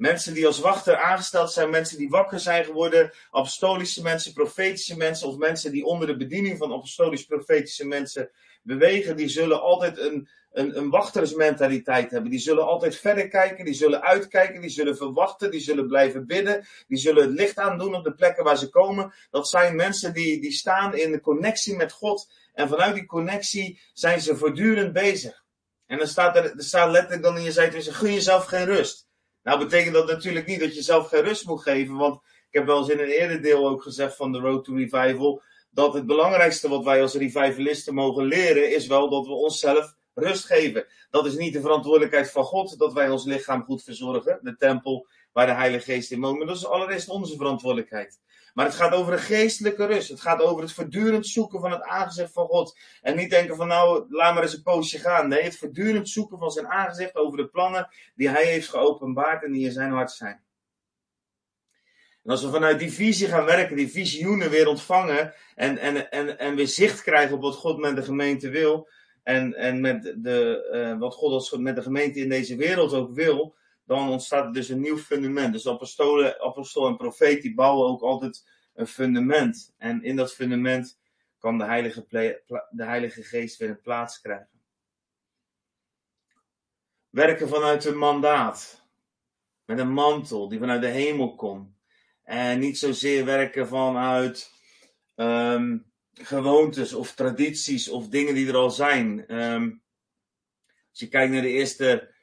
[0.00, 5.28] Mensen die als wachter aangesteld zijn, mensen die wakker zijn geworden, apostolische mensen, profetische mensen
[5.28, 8.30] of mensen die onder de bediening van apostolisch-profetische mensen
[8.62, 12.30] bewegen, die zullen altijd een, een, een wachtersmentaliteit hebben.
[12.30, 16.66] Die zullen altijd verder kijken, die zullen uitkijken, die zullen verwachten, die zullen blijven bidden,
[16.86, 19.12] die zullen het licht aandoen op de plekken waar ze komen.
[19.30, 23.80] Dat zijn mensen die, die staan in de connectie met God en vanuit die connectie
[23.92, 25.44] zijn ze voortdurend bezig.
[25.86, 29.08] En dan staat er, er staat letterlijk dan in je zijde, gun jezelf geen rust.
[29.42, 32.66] Nou betekent dat natuurlijk niet dat je zelf geen rust moet geven, want ik heb
[32.66, 36.06] wel eens in een eerder deel ook gezegd van de Road to Revival, dat het
[36.06, 40.86] belangrijkste wat wij als revivalisten mogen leren is wel dat we onszelf rust geven.
[41.10, 44.38] Dat is niet de verantwoordelijkheid van God, dat wij ons lichaam goed verzorgen.
[44.42, 46.38] De tempel waar de Heilige Geest in woont.
[46.38, 48.20] Maar dat is allereerst onze verantwoordelijkheid.
[48.54, 50.08] Maar het gaat over een geestelijke rust.
[50.08, 52.78] Het gaat over het voortdurend zoeken van het aangezicht van God.
[53.00, 55.28] En niet denken van nou, laat maar eens een poosje gaan.
[55.28, 59.52] Nee, het voortdurend zoeken van zijn aangezicht over de plannen die hij heeft geopenbaard en
[59.52, 60.42] die in zijn hart zijn.
[62.24, 66.38] En als we vanuit die visie gaan werken, die visioenen weer ontvangen en, en, en,
[66.38, 68.88] en weer zicht krijgen op wat God met de gemeente wil
[69.22, 73.14] en, en met de, uh, wat God als, met de gemeente in deze wereld ook
[73.14, 73.56] wil,
[73.90, 75.52] dan ontstaat er dus een nieuw fundament.
[75.52, 79.74] Dus apostolen, apostel en profeet die bouwen ook altijd een fundament.
[79.78, 80.98] En in dat fundament
[81.38, 82.06] kan de Heilige,
[82.70, 84.60] de Heilige Geest weer een plaats krijgen.
[87.08, 88.88] Werken vanuit een mandaat.
[89.64, 91.74] Met een mantel die vanuit de hemel komt.
[92.22, 94.52] En niet zozeer werken vanuit
[95.16, 99.34] um, gewoontes of tradities of dingen die er al zijn.
[99.36, 99.82] Um,
[100.90, 102.18] als je kijkt naar de eerste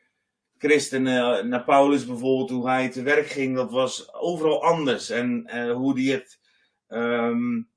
[0.57, 5.09] christenen, naar Paulus bijvoorbeeld, hoe hij te werk ging, dat was overal anders.
[5.09, 6.39] En uh, hoe hij het
[6.87, 7.69] um,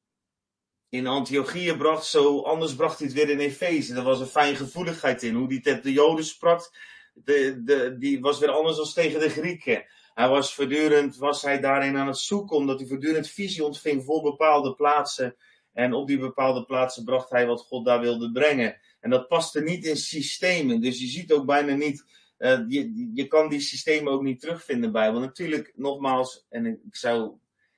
[0.89, 3.95] in Antiochië bracht, zo anders bracht hij het weer in Efeze.
[3.95, 5.35] Er was een fijngevoeligheid in.
[5.35, 6.71] Hoe hij tegen de Joden sprak,
[7.15, 9.85] de, de, die was weer anders dan tegen de Grieken.
[10.15, 14.23] Hij was voortdurend, was hij daarin aan het zoeken, omdat hij voortdurend visie ontving voor
[14.23, 15.37] bepaalde plaatsen.
[15.73, 18.81] En op die bepaalde plaatsen bracht hij wat God daar wilde brengen.
[19.01, 20.81] En dat paste niet in systemen.
[20.81, 22.05] Dus je ziet ook bijna niet,
[22.41, 25.13] uh, je, je kan die systemen ook niet terugvinden bij.
[25.13, 27.33] Want natuurlijk, nogmaals, en ik zou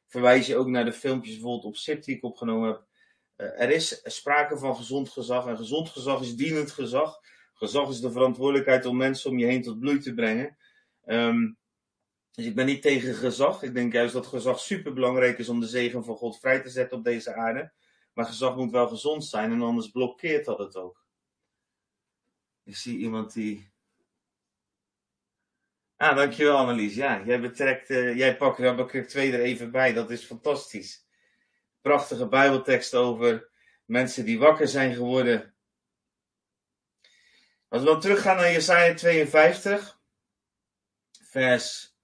[0.06, 2.84] verwijzen ook naar de filmpjes bijvoorbeeld op SIP die ik opgenomen heb.
[3.36, 5.46] Uh, er is sprake van gezond gezag.
[5.46, 7.20] En gezond gezag is dienend gezag.
[7.52, 10.56] Gezag is de verantwoordelijkheid om mensen om je heen tot bloei te brengen.
[11.04, 11.58] Um,
[12.32, 13.62] dus ik ben niet tegen gezag.
[13.62, 16.68] Ik denk juist dat gezag super belangrijk is om de zegen van God vrij te
[16.68, 17.72] zetten op deze aarde.
[18.12, 21.04] Maar gezag moet wel gezond zijn en anders blokkeert dat het ook.
[22.64, 23.71] Ik zie iemand die.
[26.02, 26.94] Ah, dankjewel Annelies.
[26.94, 29.92] Ja, jij betrekt, uh, jij pakt Habakkuk 2 er even bij.
[29.92, 31.06] Dat is fantastisch.
[31.80, 33.50] Prachtige bijbeltekst over
[33.84, 35.54] mensen die wakker zijn geworden.
[37.68, 40.00] Als we dan teruggaan naar Jesaja 52,
[41.24, 41.96] vers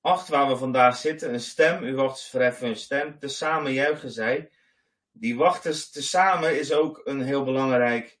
[0.00, 4.50] 8 waar we vandaag zitten, een stem, u wacht verheffen een stem, tezamen juichen zij.
[5.10, 8.18] Die wachten tezamen is ook een heel belangrijk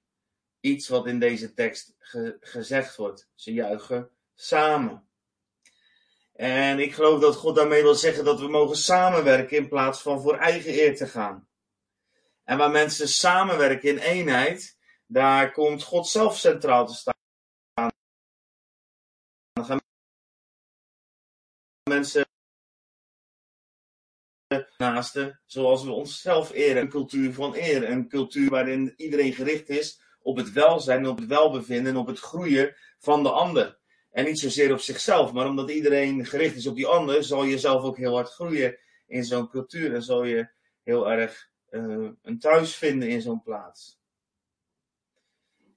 [0.60, 1.94] iets wat in deze tekst
[2.40, 3.30] gezegd wordt.
[3.34, 5.08] Ze juichen samen.
[6.32, 10.20] En ik geloof dat God daarmee wil zeggen dat we mogen samenwerken in plaats van
[10.20, 11.48] voor eigen eer te gaan.
[12.44, 17.14] En waar mensen samenwerken in eenheid, daar komt God zelf centraal te staan.
[21.84, 22.24] mensen
[24.76, 26.82] naasten zoals we onszelf eren.
[26.82, 27.90] Een cultuur van eer.
[27.90, 32.76] Een cultuur waarin iedereen gericht is op het welzijn, op het welbevinden, op het groeien
[32.98, 33.79] van de ander.
[34.10, 37.58] En niet zozeer op zichzelf, maar omdat iedereen gericht is op die ander, zal je
[37.58, 39.94] zelf ook heel hard groeien in zo'n cultuur.
[39.94, 40.48] En zal je
[40.82, 43.98] heel erg uh, een thuis vinden in zo'n plaats.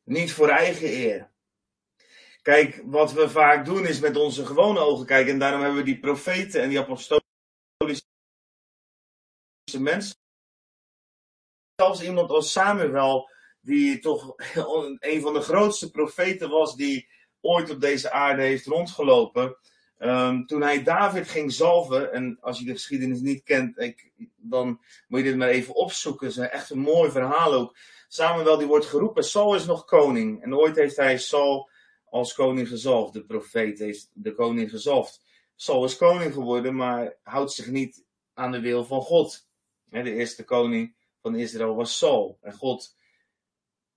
[0.03, 1.31] Niet voor eigen eer.
[2.41, 5.33] Kijk, wat we vaak doen is met onze gewone ogen kijken.
[5.33, 7.21] En daarom hebben we die profeten en die apostolische
[9.79, 10.15] mensen.
[11.75, 13.29] Zelfs iemand als Samuel,
[13.61, 14.33] die toch
[14.99, 17.09] een van de grootste profeten was die
[17.43, 19.57] ooit op deze aarde heeft rondgelopen.
[19.99, 24.81] Um, toen hij David ging zalven, en als je de geschiedenis niet kent, ik, dan
[25.07, 26.27] moet je dit maar even opzoeken.
[26.27, 27.77] Het is echt een mooi verhaal ook.
[28.07, 30.43] Samuel die wordt geroepen, Saul is nog koning.
[30.43, 31.69] En ooit heeft hij Saul
[32.05, 33.13] als koning gezalfd.
[33.13, 35.21] De profeet heeft de koning gezalfd.
[35.55, 38.03] Saul is koning geworden, maar houdt zich niet
[38.33, 39.47] aan de wil van God.
[39.89, 42.37] De eerste koning van Israël was Saul.
[42.41, 42.95] En God,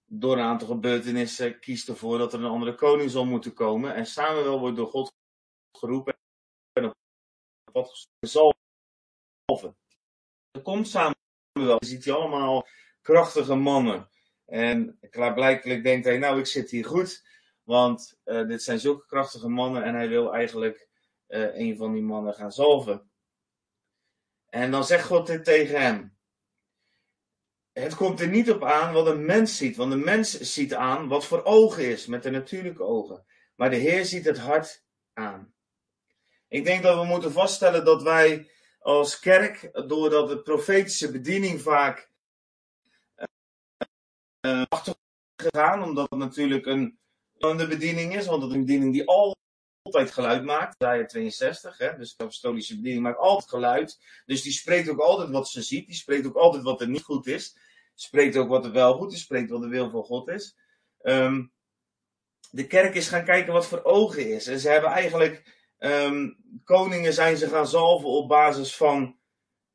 [0.06, 3.94] door een aantal gebeurtenissen, kiest ervoor dat er een andere koning zal moeten komen.
[3.94, 5.12] En Samuel wordt door God
[5.72, 6.16] geroepen
[6.72, 6.94] en op
[7.72, 9.76] pad zalven.
[10.50, 12.66] Er komt Samuel, ziet hij allemaal
[13.02, 14.08] krachtige mannen.
[14.44, 17.24] En klaarblijkelijk denkt hij, nou ik zit hier goed.
[17.62, 20.88] Want uh, dit zijn zulke krachtige mannen en hij wil eigenlijk
[21.28, 23.10] uh, een van die mannen gaan zalven.
[24.46, 26.15] En dan zegt God dit tegen hem.
[27.80, 31.08] Het komt er niet op aan wat een mens ziet, want de mens ziet aan
[31.08, 33.24] wat voor ogen is, met de natuurlijke ogen.
[33.54, 35.54] Maar de Heer ziet het hart aan.
[36.48, 42.10] Ik denk dat we moeten vaststellen dat wij als kerk, doordat de profetische bediening vaak
[43.16, 43.26] uh,
[44.40, 46.98] uh, achtergegaan, omdat het natuurlijk een
[47.38, 50.74] de bediening is, want het is een bediening die altijd geluid maakt.
[50.82, 54.00] Isaiah 62, hè, dus de apostolische bediening maakt altijd geluid.
[54.26, 57.02] Dus die spreekt ook altijd wat ze ziet, die spreekt ook altijd wat er niet
[57.02, 57.56] goed is.
[57.98, 60.56] Spreekt ook wat er wel goed is, spreekt wat de wil van God is.
[61.02, 61.52] Um,
[62.50, 64.46] de kerk is gaan kijken wat voor ogen is.
[64.46, 66.30] En ze hebben eigenlijk ehm,
[66.64, 69.16] koningen zijn ze gaan zalven op basis van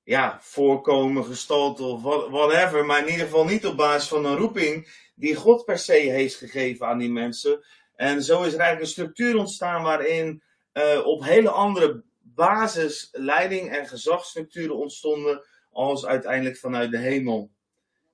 [0.03, 2.85] ja, voorkomen, gestalte of whatever.
[2.85, 6.35] Maar in ieder geval niet op basis van een roeping die God per se heeft
[6.35, 7.65] gegeven aan die mensen.
[7.95, 13.69] En zo is er eigenlijk een structuur ontstaan waarin uh, op hele andere basis leiding
[13.69, 17.51] en gezagsstructuren ontstonden als uiteindelijk vanuit de hemel.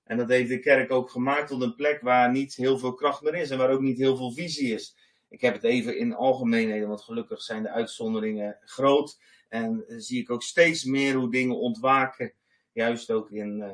[0.07, 3.21] En dat heeft de kerk ook gemaakt tot een plek waar niet heel veel kracht
[3.21, 4.95] meer is en waar ook niet heel veel visie is.
[5.29, 9.19] Ik heb het even in algemeenheden, want gelukkig zijn de uitzonderingen groot.
[9.49, 12.33] En zie ik ook steeds meer hoe dingen ontwaken.
[12.71, 13.71] Juist ook in, uh,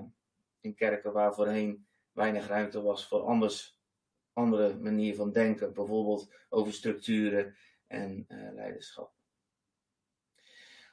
[0.61, 3.77] in kerken waar voorheen weinig ruimte was voor anders,
[4.33, 5.73] andere manier van denken.
[5.73, 7.55] Bijvoorbeeld over structuren
[7.87, 9.11] en uh, leiderschap.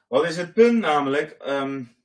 [0.07, 1.37] Wat is het punt namelijk?
[1.47, 1.95] Um,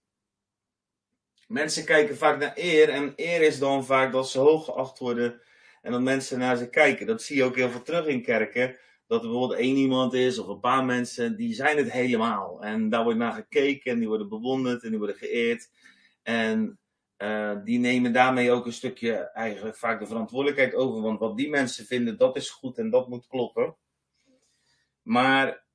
[1.46, 5.40] mensen kijken vaak naar eer en eer is dan vaak dat ze hoog geacht worden
[5.82, 7.06] en dat mensen naar ze kijken.
[7.06, 8.76] Dat zie je ook heel veel terug in kerken.
[9.06, 12.62] Dat er bijvoorbeeld één iemand is of een paar mensen, die zijn het helemaal.
[12.62, 15.70] En daar wordt naar gekeken en die worden bewonderd en die worden geëerd.
[16.22, 16.78] En
[17.18, 21.02] uh, die nemen daarmee ook een stukje eigenlijk vaak de verantwoordelijkheid over.
[21.02, 23.76] Want wat die mensen vinden, dat is goed en dat moet kloppen.
[25.02, 25.65] Maar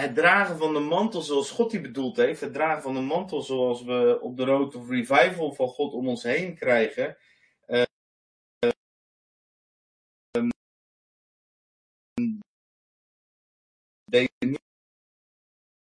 [0.00, 3.42] het dragen van de mantel zoals God die bedoeld heeft, het dragen van de mantel
[3.42, 7.16] zoals we op de road of revival van God om ons heen krijgen,
[7.66, 7.82] uh,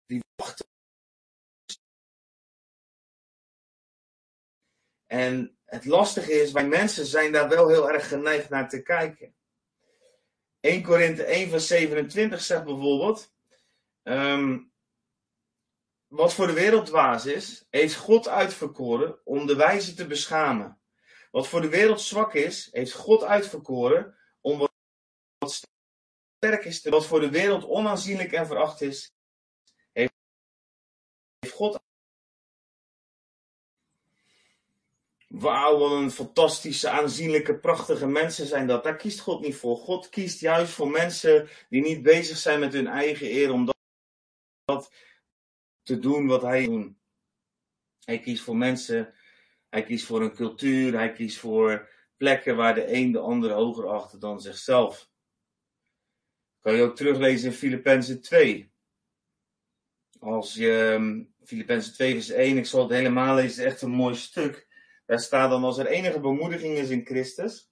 [0.06, 0.66] die wachten.
[5.08, 9.36] En het lastige is, wij mensen zijn daar wel heel erg geneigd naar te kijken.
[10.60, 13.32] 1 Korinthe 1 vers 27 zegt bijvoorbeeld,
[14.04, 14.72] um,
[16.08, 20.80] wat voor de wereld dwaas is, heeft God uitverkoren om de wijze te beschamen.
[21.32, 24.58] Wat voor de wereld zwak is, heeft God uitverkoren om
[25.38, 25.64] wat
[26.38, 26.84] sterk is.
[26.84, 29.14] Wat voor de wereld onaanzienlijk en veracht is,
[29.92, 30.14] heeft
[31.54, 31.80] God.
[35.28, 38.84] Wauw, wat een fantastische, aanzienlijke, prachtige mensen zijn dat.
[38.84, 39.78] Daar kiest God niet voor.
[39.78, 43.78] God kiest juist voor mensen die niet bezig zijn met hun eigen eer, omdat
[45.84, 46.98] te doen wat hij doet.
[48.00, 49.14] Hij kiest voor mensen,
[49.70, 53.88] hij kiest voor een cultuur, hij kiest voor plekken waar de een de ander hoger
[53.88, 55.10] acht dan zichzelf.
[56.60, 58.72] Kan je ook teruglezen in Filippenzen 2.
[60.20, 63.92] Als je um, Filippenzen 2 vers 1, ik zal het helemaal lezen, is echt een
[63.92, 64.68] mooi stuk.
[65.06, 67.69] Daar staat dan als er enige bemoediging is in Christus,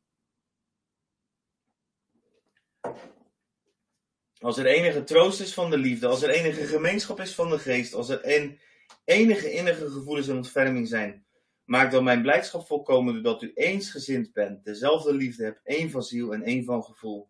[4.40, 7.60] Als er enige troost is van de liefde, als er enige gemeenschap is van de
[7.60, 8.60] geest, als er en
[9.06, 11.26] enige innige gevoelens en ontferming zijn,
[11.64, 16.34] maak dan mijn blijdschap volkomen doordat u eensgezind bent, dezelfde liefde hebt, één van ziel
[16.34, 17.30] en één van gevoel.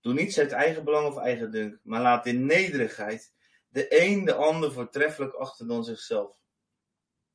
[0.00, 3.32] Doe niets uit eigen belang of eigen dunk, maar laat in nederigheid
[3.68, 6.36] de een de ander voortreffelijk achter dan zichzelf.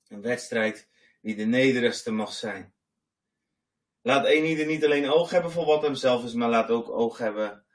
[0.08, 0.90] Een wedstrijd
[1.22, 2.74] die de nederigste mag zijn.
[4.02, 7.18] Laat een ieder niet alleen oog hebben voor wat hemzelf is, maar laat ook oog
[7.18, 7.66] hebben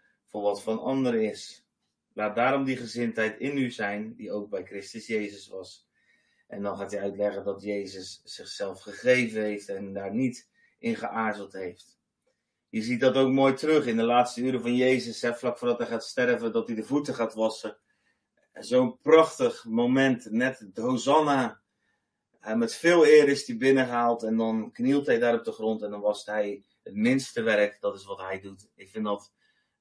[0.42, 1.66] wat van anderen is.
[2.12, 5.88] Laat daarom die gezindheid in u zijn, die ook bij Christus Jezus was.
[6.46, 11.52] En dan gaat hij uitleggen dat Jezus zichzelf gegeven heeft en daar niet in geaarzeld
[11.52, 11.98] heeft.
[12.68, 15.78] Je ziet dat ook mooi terug in de laatste uren van Jezus, hè, vlak voordat
[15.78, 17.78] hij gaat sterven, dat hij de voeten gaat wassen.
[18.52, 21.60] Zo'n prachtig moment, net de Hosanna.
[22.40, 25.82] En met veel eer is hij binnengehaald en dan knielt hij daar op de grond
[25.82, 27.80] en dan was hij het minste werk.
[27.80, 28.68] Dat is wat hij doet.
[28.74, 29.32] Ik vind dat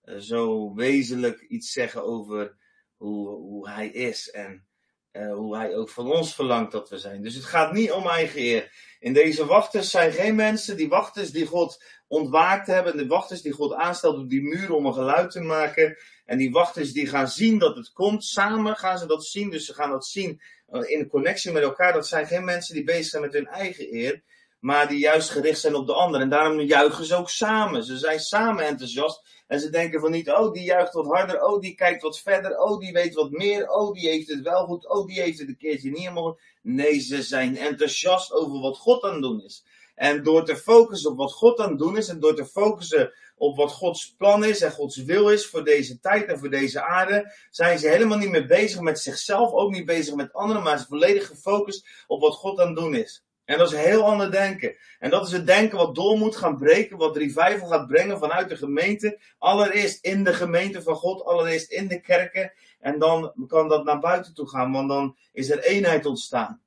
[0.05, 2.57] eh, zo wezenlijk iets zeggen over
[2.97, 4.65] hoe, hoe hij is en
[5.11, 7.21] uh, hoe hij ook van ons verlangt dat we zijn.
[7.21, 8.71] Dus het gaat niet om eigen eer.
[8.99, 13.51] In deze wachters zijn geen mensen, die wachters die God ontwaakt hebben, de wachters die
[13.51, 15.97] God aanstelt op die muur om een geluid te maken.
[16.25, 19.65] En die wachters die gaan zien dat het komt, samen gaan ze dat zien, dus
[19.65, 21.93] ze gaan dat zien uh, in connectie met elkaar.
[21.93, 24.23] Dat zijn geen mensen die bezig zijn met hun eigen eer,
[24.65, 26.21] maar die juist gericht zijn op de ander.
[26.21, 27.83] En daarom juichen ze ook samen.
[27.83, 31.61] Ze zijn samen enthousiast en ze denken van niet, oh die juicht wat harder, oh
[31.61, 34.89] die kijkt wat verder, oh die weet wat meer, oh die heeft het wel goed,
[34.89, 36.39] oh die heeft het een keertje niet helemaal.
[36.61, 39.65] Nee, ze zijn enthousiast over wat God aan het doen is.
[39.95, 43.13] En door te focussen op wat God aan het doen is en door te focussen
[43.37, 46.83] op wat Gods plan is en Gods wil is voor deze tijd en voor deze
[46.83, 50.79] aarde, zijn ze helemaal niet meer bezig met zichzelf, ook niet bezig met anderen, maar
[50.79, 53.24] ze volledig gefocust op wat God aan het doen is.
[53.45, 54.75] En dat is een heel ander denken.
[54.99, 58.49] En dat is het denken wat door moet gaan breken, wat revival gaat brengen vanuit
[58.49, 59.19] de gemeente.
[59.37, 62.53] Allereerst in de gemeente van God, allereerst in de kerken.
[62.79, 66.61] En dan kan dat naar buiten toe gaan, want dan is er eenheid ontstaan.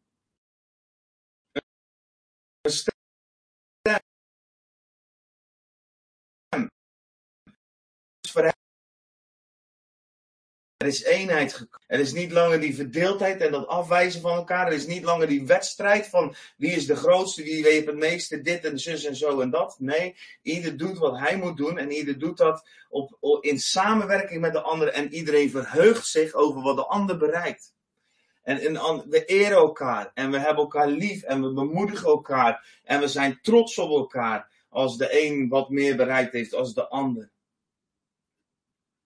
[10.78, 11.86] Er is eenheid gekomen.
[11.86, 14.66] Er is niet langer die verdeeldheid en dat afwijzen van elkaar.
[14.66, 18.40] Er is niet langer die wedstrijd van wie is de grootste, wie weet het meeste,
[18.40, 19.76] dit en zus en zo en dat.
[19.78, 24.52] Nee, ieder doet wat hij moet doen en ieder doet dat op, in samenwerking met
[24.52, 27.74] de ander en iedereen verheugt zich over wat de ander bereikt.
[28.42, 33.00] En, en we eren elkaar en we hebben elkaar lief en we bemoedigen elkaar en
[33.00, 37.30] we zijn trots op elkaar als de een wat meer bereikt heeft als de ander.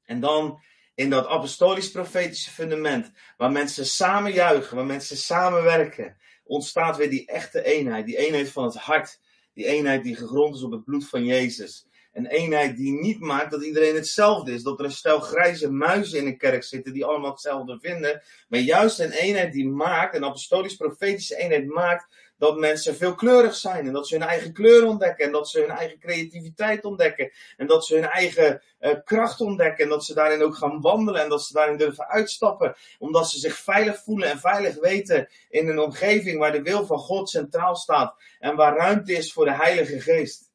[0.04, 0.60] En dan
[0.94, 7.64] in dat apostolisch-profetische fundament, waar mensen samen juichen, waar mensen samenwerken, ontstaat weer die echte
[7.64, 8.06] eenheid.
[8.06, 9.20] Die eenheid van het hart.
[9.54, 11.86] Die eenheid die gegrond is op het bloed van Jezus.
[12.12, 14.62] Een eenheid die niet maakt dat iedereen hetzelfde is.
[14.62, 18.22] Dat er een stel grijze muizen in een kerk zitten die allemaal hetzelfde vinden.
[18.48, 23.92] Maar juist een eenheid die maakt, een apostolisch-profetische eenheid maakt, dat mensen veelkleurig zijn en
[23.92, 27.86] dat ze hun eigen kleur ontdekken en dat ze hun eigen creativiteit ontdekken en dat
[27.86, 31.42] ze hun eigen uh, kracht ontdekken en dat ze daarin ook gaan wandelen en dat
[31.42, 36.38] ze daarin durven uitstappen omdat ze zich veilig voelen en veilig weten in een omgeving
[36.38, 40.50] waar de wil van God centraal staat en waar ruimte is voor de Heilige Geest.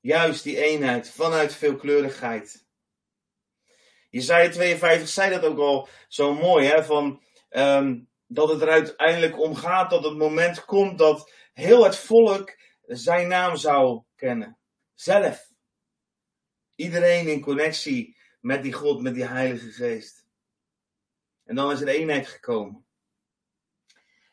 [0.00, 2.64] Juist die eenheid vanuit veelkleurigheid.
[4.10, 9.38] Jezaja 52 zei dat ook al zo mooi, hè, van um, dat het er uiteindelijk
[9.40, 14.58] om gaat dat het moment komt dat heel het volk zijn naam zou kennen.
[14.94, 15.50] Zelf.
[16.74, 20.26] Iedereen in connectie met die God, met die Heilige Geest.
[21.44, 22.86] En dan is er eenheid gekomen.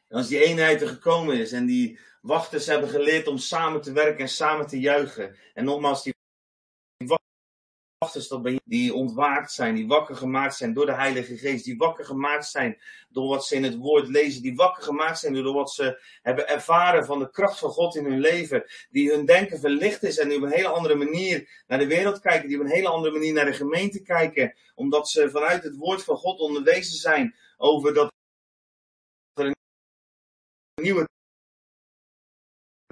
[0.08, 3.92] En als die eenheid er gekomen is en die wachters hebben geleerd om samen te
[3.92, 5.38] werken en samen te juichen.
[5.54, 6.14] En nogmaals, die
[8.64, 12.82] die ontwaakt zijn, die wakker gemaakt zijn door de Heilige Geest, die wakker gemaakt zijn
[13.10, 16.48] door wat ze in het woord lezen, die wakker gemaakt zijn door wat ze hebben
[16.48, 20.28] ervaren van de kracht van God in hun leven, die hun denken verlicht is en
[20.28, 23.14] die op een hele andere manier naar de wereld kijken, die op een hele andere
[23.14, 27.94] manier naar de gemeente kijken, omdat ze vanuit het woord van God onderwezen zijn over
[27.94, 28.12] dat
[29.34, 29.54] er een
[30.84, 31.08] nieuwe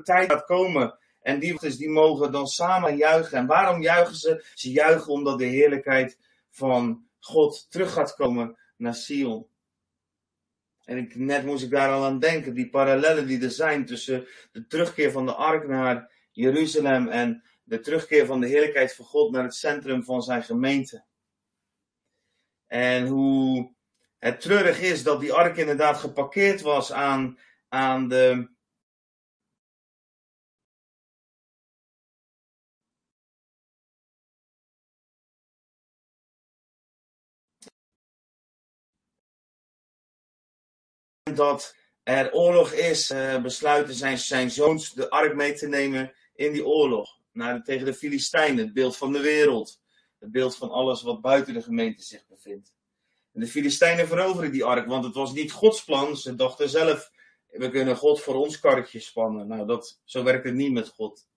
[0.03, 3.37] tijd gaat komen en die, die mogen dan samen juichen.
[3.37, 4.45] En waarom juichen ze?
[4.53, 6.17] Ze juichen omdat de heerlijkheid
[6.49, 9.47] van God terug gaat komen naar Sion.
[10.83, 14.27] En ik, net moest ik daar al aan denken, die parallellen die er zijn tussen
[14.51, 19.31] de terugkeer van de ark naar Jeruzalem en de terugkeer van de heerlijkheid van God
[19.31, 21.03] naar het centrum van zijn gemeente.
[22.67, 23.73] En hoe
[24.17, 27.37] het treurig is dat die ark inderdaad geparkeerd was aan,
[27.69, 28.49] aan de,
[41.35, 46.51] dat er oorlog is, uh, besluiten zijn, zijn zoons de ark mee te nemen in
[46.51, 47.19] die oorlog.
[47.31, 49.79] Naar, tegen de Filistijnen, het beeld van de wereld.
[50.19, 52.73] Het beeld van alles wat buiten de gemeente zich bevindt.
[53.33, 56.17] En de Filistijnen veroveren die ark, want het was niet Gods plan.
[56.17, 57.11] Ze dachten zelf,
[57.47, 59.47] we kunnen God voor ons karretje spannen.
[59.47, 61.27] Nou, dat, zo werkt het niet met God.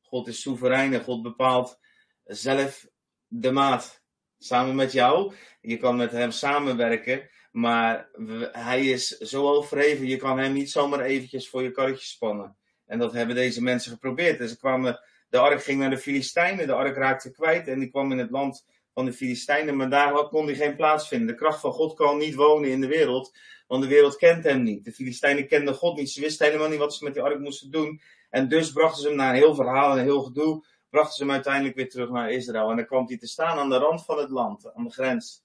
[0.00, 1.78] God is soeverein en God bepaalt
[2.24, 2.86] zelf
[3.26, 4.02] de maat.
[4.38, 5.34] Samen met jou.
[5.60, 7.30] Je kan met hem samenwerken.
[7.56, 8.08] Maar
[8.52, 12.56] hij is zo overheven, je kan hem niet zomaar eventjes voor je karretje spannen.
[12.86, 14.40] En dat hebben deze mensen geprobeerd.
[14.40, 17.90] En ze kwamen, de ark ging naar de Filistijnen, de ark raakte kwijt en die
[17.90, 21.26] kwam in het land van de Filistijnen, maar daar kon hij geen plaats vinden.
[21.26, 24.62] De kracht van God kan niet wonen in de wereld, want de wereld kent hem
[24.62, 24.84] niet.
[24.84, 27.70] De Filistijnen kenden God niet, ze wisten helemaal niet wat ze met die ark moesten
[27.70, 28.00] doen.
[28.30, 31.32] En dus brachten ze hem na een heel verhaal en heel gedoe, brachten ze hem
[31.32, 32.70] uiteindelijk weer terug naar Israël.
[32.70, 35.42] En dan kwam hij te staan aan de rand van het land, aan de grens,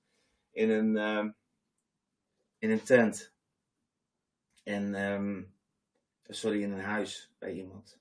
[0.51, 0.95] in een...
[0.95, 1.31] Uh,
[2.61, 3.33] in een tent.
[4.63, 5.55] En, um,
[6.27, 7.99] sorry, in een huis bij iemand.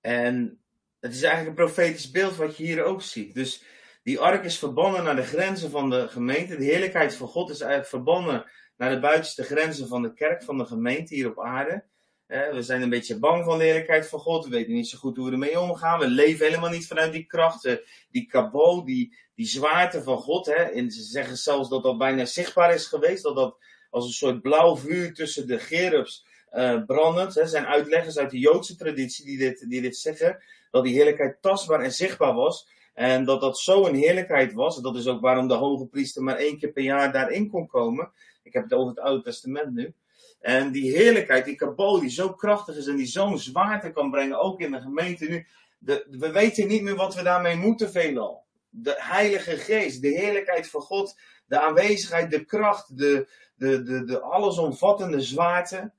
[0.00, 0.62] En
[1.00, 3.34] het is eigenlijk een profetisch beeld wat je hier ook ziet.
[3.34, 3.64] Dus
[4.02, 6.56] die ark is verbannen naar de grenzen van de gemeente.
[6.56, 10.58] De heerlijkheid van God is eigenlijk verbannen naar de buitenste grenzen van de kerk, van
[10.58, 11.84] de gemeente hier op aarde.
[12.30, 14.44] We zijn een beetje bang van de heerlijkheid van God.
[14.44, 15.98] We weten niet zo goed hoe we ermee omgaan.
[15.98, 17.80] We leven helemaal niet vanuit die krachten.
[18.10, 20.46] Die kabot, die, die zwaarte van God.
[20.46, 20.52] Hè?
[20.52, 23.22] En ze zeggen zelfs dat dat bijna zichtbaar is geweest.
[23.22, 23.56] Dat dat
[23.90, 27.34] als een soort blauw vuur tussen de gerubs uh, brandend.
[27.34, 27.46] Hè?
[27.46, 30.42] zijn uitleggers uit de Joodse traditie die dit, die dit zeggen.
[30.70, 32.68] Dat die heerlijkheid tastbaar en zichtbaar was.
[32.94, 34.80] En dat dat zo een heerlijkheid was.
[34.80, 38.12] Dat is ook waarom de hoge priester maar één keer per jaar daarin kon komen.
[38.42, 39.94] Ik heb het over het Oude Testament nu.
[40.40, 44.40] En die heerlijkheid, die kabel die zo krachtig is en die zo'n zwaarte kan brengen,
[44.40, 45.46] ook in de gemeente nu.
[45.78, 48.44] De, we weten niet meer wat we daarmee moeten veelal.
[48.68, 54.20] De Heilige Geest, de heerlijkheid van God, de aanwezigheid, de kracht, de, de, de, de
[54.20, 55.92] allesomvattende zwaarte.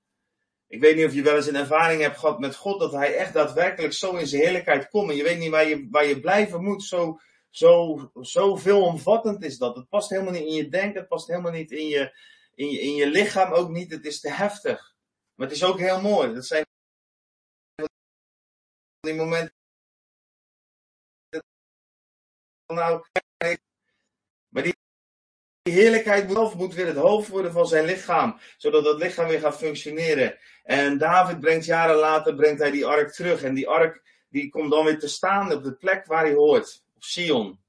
[0.67, 3.15] Ik weet niet of je wel eens een ervaring hebt gehad met God, dat Hij
[3.15, 5.09] echt daadwerkelijk zo in zijn heerlijkheid komt.
[5.09, 6.83] En je weet niet waar je, waar je blijven moet.
[6.83, 7.19] Zo,
[7.49, 9.75] zo, zo veelomvattend is dat.
[9.75, 12.15] Het past helemaal niet in je denken, het past helemaal niet in je,
[12.53, 13.91] in je, in je lichaam ook niet.
[13.91, 14.95] Het is te heftig.
[15.35, 16.33] Maar het is ook heel mooi.
[16.33, 16.65] Dat zijn
[18.99, 19.53] die momenten.
[22.67, 23.05] Nou,
[24.49, 24.75] maar die
[25.61, 29.57] heerlijkheid zelf moet weer het hoofd worden van zijn lichaam, zodat dat lichaam weer gaat
[29.57, 30.37] functioneren.
[30.63, 33.43] En David brengt jaren later brengt hij die ark terug.
[33.43, 36.83] En die ark die komt dan weer te staan op de plek waar hij hoort,
[36.95, 37.63] op Sion,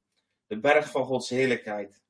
[0.46, 2.01] de berg van Gods heerlijkheid.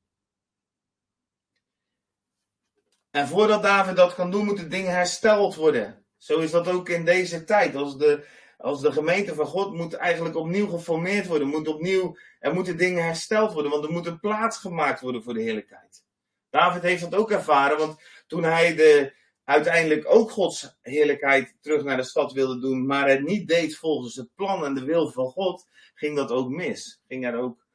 [3.13, 6.05] En voordat David dat kan doen, moeten dingen hersteld worden.
[6.17, 7.75] Zo is dat ook in deze tijd.
[7.75, 8.25] Als de,
[8.57, 11.47] als de gemeente van God moet eigenlijk opnieuw geformeerd worden.
[11.47, 15.33] Moet opnieuw, er moeten dingen hersteld worden, want er moet een plaats gemaakt worden voor
[15.33, 16.03] de heerlijkheid.
[16.49, 21.97] David heeft dat ook ervaren, want toen hij de, uiteindelijk ook Gods heerlijkheid terug naar
[21.97, 25.25] de stad wilde doen, maar het niet deed volgens het plan en de wil van
[25.25, 27.01] God, ging dat ook mis.
[27.07, 27.65] Ging er ook,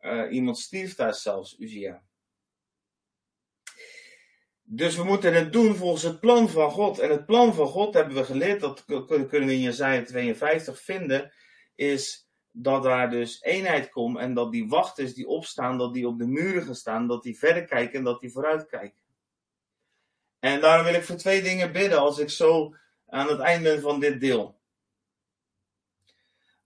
[0.00, 2.02] uh, iemand stierf daar zelfs, Uzia.
[4.68, 6.98] Dus we moeten het doen volgens het plan van God.
[6.98, 11.32] En het plan van God hebben we geleerd, dat kunnen we in Jezaja 52 vinden,
[11.74, 16.18] is dat daar dus eenheid komt en dat die wachters die opstaan, dat die op
[16.18, 18.98] de muren gaan staan, dat die verder kijken en dat die vooruit kijken.
[20.38, 22.74] En daarom wil ik voor twee dingen bidden als ik zo
[23.06, 24.58] aan het eind ben van dit deel.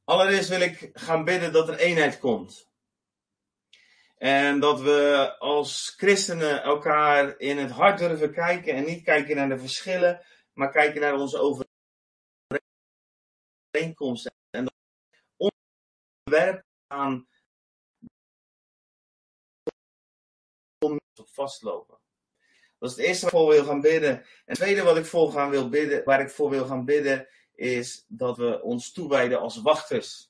[0.04, 2.69] Allereerst wil ik gaan bidden dat er eenheid komt.
[4.20, 9.48] En dat we als christenen elkaar in het hart durven kijken en niet kijken naar
[9.48, 11.66] de verschillen, maar kijken naar onze
[13.70, 14.32] overeenkomsten.
[14.50, 14.74] En dat
[15.36, 17.28] onderwerp aan
[21.14, 21.98] vastlopen.
[22.78, 24.10] Dat is het eerste waar ik voor wil gaan bidden.
[24.10, 27.28] En het tweede wat ik voor gaan wil bidden, waar ik voor wil gaan bidden,
[27.54, 30.29] is dat we ons toewijden als wachters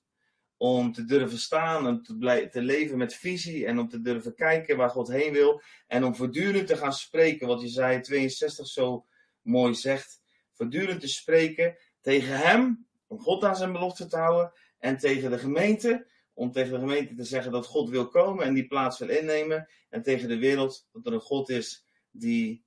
[0.62, 4.76] om te durven staan, om te, te leven met visie en om te durven kijken
[4.76, 5.62] waar God heen wil.
[5.86, 9.06] En om voortdurend te gaan spreken, wat Jezaja 62 zo
[9.42, 10.20] mooi zegt.
[10.52, 14.52] Voortdurend te spreken tegen Hem, om God aan zijn belofte te houden.
[14.78, 18.54] En tegen de gemeente, om tegen de gemeente te zeggen dat God wil komen en
[18.54, 19.68] die plaats wil innemen.
[19.88, 22.64] En tegen de wereld dat er een God is die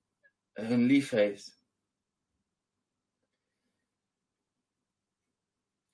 [0.54, 1.63] hun lief heeft.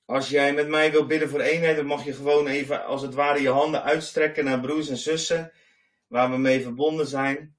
[0.10, 3.14] Als jij met mij wil bidden voor eenheid, dan mag je gewoon even als het
[3.14, 5.52] ware je handen uitstrekken naar broers en zussen
[6.08, 7.56] waar we mee verbonden zijn.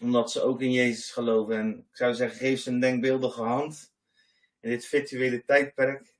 [0.00, 1.56] Omdat ze ook in Jezus geloven.
[1.56, 3.92] En ik zou zeggen, geef ze een denkbeeldige hand
[4.60, 6.14] in dit virtuele tijdperk.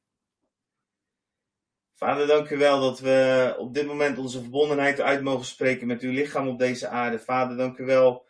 [1.95, 6.03] Vader, dank u wel dat we op dit moment onze verbondenheid uit mogen spreken met
[6.03, 7.19] uw lichaam op deze aarde.
[7.19, 8.27] Vader, dank u wel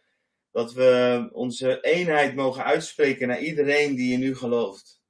[0.53, 5.03] dat we onze eenheid mogen uitspreken naar iedereen die in u gelooft.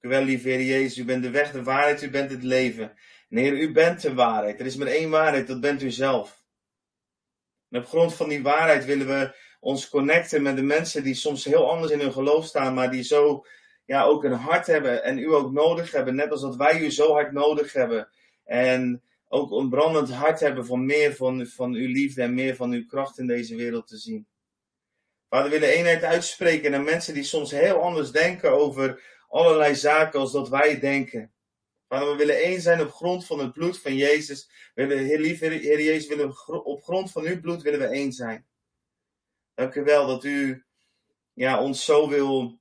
[0.00, 2.92] Wel, lieve Heer Jezus, u bent de weg, de waarheid, u bent het leven.
[3.28, 4.60] En Heer, u bent de waarheid.
[4.60, 6.42] Er is maar één waarheid, dat bent u zelf.
[7.70, 11.44] En op grond van die waarheid willen we ons connecten met de mensen die soms
[11.44, 13.44] heel anders in hun geloof staan, maar die zo
[13.84, 16.90] ja, ook een hart hebben en u ook nodig hebben, net als dat wij u
[16.90, 18.08] zo hard nodig hebben.
[18.44, 22.72] En ook een brandend hart hebben van meer van, van uw liefde en meer van
[22.72, 24.26] uw kracht in deze wereld te zien.
[25.28, 30.20] Vader, we willen eenheid uitspreken naar mensen die soms heel anders denken over allerlei zaken
[30.20, 31.32] als dat wij denken.
[31.88, 34.50] Vader, we willen één zijn op grond van het bloed van Jezus.
[34.74, 38.12] We willen, Heer lief, Heer Jezus, willen op grond van uw bloed willen we één
[38.12, 38.46] zijn.
[39.54, 40.64] Dank u wel dat u
[41.32, 42.58] ja, ons zo wil,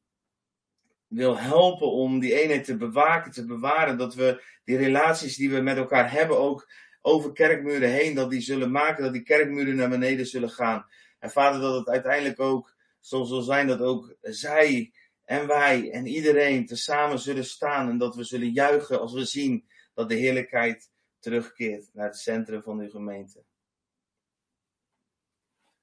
[1.07, 3.97] wil helpen om die eenheid te bewaken, te bewaren.
[3.97, 8.41] Dat we die relaties die we met elkaar hebben ook over kerkmuren heen, dat die
[8.41, 10.86] zullen maken, dat die kerkmuren naar beneden zullen gaan.
[11.20, 14.93] En vader, dat het uiteindelijk ook zo zal zijn dat ook zij
[15.28, 19.67] en wij en iedereen tezamen zullen staan en dat we zullen juichen als we zien
[19.93, 23.43] dat de heerlijkheid terugkeert naar het centrum van uw gemeente.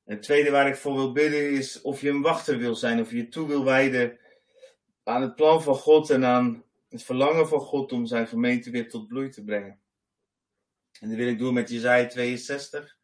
[0.05, 3.01] En het tweede waar ik voor wil bidden is of je een wachter wil zijn,
[3.01, 4.19] of je je toe wil wijden
[5.03, 8.89] aan het plan van God en aan het verlangen van God om zijn gemeente weer
[8.89, 9.81] tot bloei te brengen.
[11.01, 12.97] En dat wil ik doen met Jezaja 62.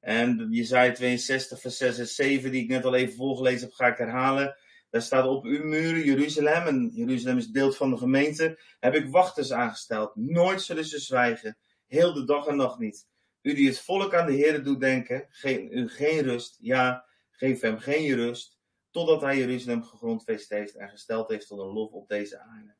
[0.00, 3.86] En Jezaja 62 vers 6 en 7 die ik net al even voorgelezen heb, ga
[3.86, 4.56] ik herhalen.
[4.90, 9.10] Daar staat op uw muren Jeruzalem, en Jeruzalem is deel van de gemeente, heb ik
[9.10, 10.16] wachters aangesteld.
[10.16, 13.08] Nooit zullen ze zwijgen, heel de dag en nacht niet.
[13.42, 17.60] U die het volk aan de Heer doet denken, geef u geen rust, ja, geef
[17.60, 18.58] hem geen rust,
[18.90, 22.76] totdat hij Jeruzalem gegrondvest heeft en gesteld heeft tot een lof op deze aarde.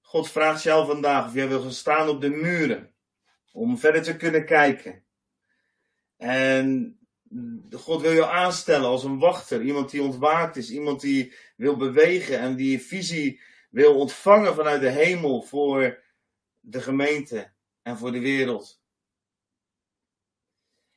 [0.00, 2.94] God vraagt jou vandaag of jij wil gaan staan op de muren,
[3.52, 5.04] om verder te kunnen kijken.
[6.16, 6.96] En
[7.70, 9.62] God wil je aanstellen als een wachter.
[9.62, 10.70] Iemand die ontwaakt is.
[10.70, 16.02] Iemand die wil bewegen en die visie wil ontvangen vanuit de hemel voor
[16.60, 17.52] de gemeente
[17.82, 18.80] en voor de wereld.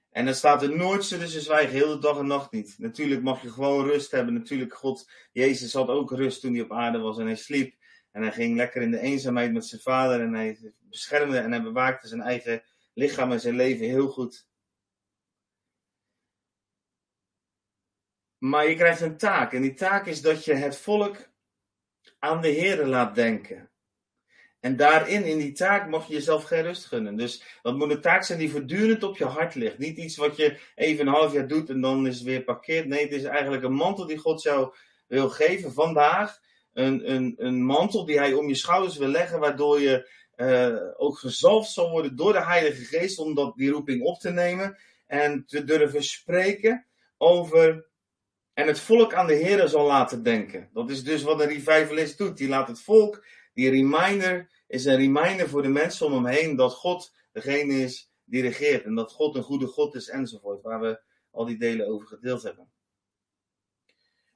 [0.09, 2.75] En dan staat er nooit ze zwijgen, heel de dag en nacht niet.
[2.77, 4.33] Natuurlijk mag je gewoon rust hebben.
[4.33, 7.75] Natuurlijk, God, Jezus had ook rust toen hij op aarde was en hij sliep.
[8.11, 11.61] En hij ging lekker in de eenzaamheid met zijn vader en hij beschermde en hij
[11.61, 12.63] bewaakte zijn eigen
[12.93, 14.47] lichaam en zijn leven heel goed.
[18.45, 21.17] Maar je krijgt een taak en die taak is dat je het volk
[22.19, 23.69] aan de Heer laat denken.
[24.59, 27.15] En daarin, in die taak, mag je jezelf geen rust gunnen.
[27.15, 29.77] Dus dat moet een taak zijn die voortdurend op je hart ligt.
[29.77, 32.87] Niet iets wat je even een half jaar doet en dan is het weer parkeerd.
[32.87, 34.73] Nee, het is eigenlijk een mantel die God jou
[35.07, 36.39] wil geven vandaag.
[36.73, 41.17] Een, een, een mantel die hij om je schouders wil leggen, waardoor je uh, ook
[41.17, 44.77] gezalfd zal worden door de Heilige Geest om dat, die roeping op te nemen.
[45.07, 46.85] En te durven spreken
[47.17, 47.93] over
[48.55, 50.69] en het volk aan de Heer zal laten denken.
[50.73, 52.37] Dat is dus wat een revivalist doet.
[52.37, 56.55] Die laat het volk, die reminder, is een reminder voor de mensen om hem heen
[56.55, 58.83] dat God degene is die regeert.
[58.83, 60.61] En dat God een goede God is enzovoort.
[60.61, 61.01] Waar we
[61.31, 62.71] al die delen over gedeeld hebben.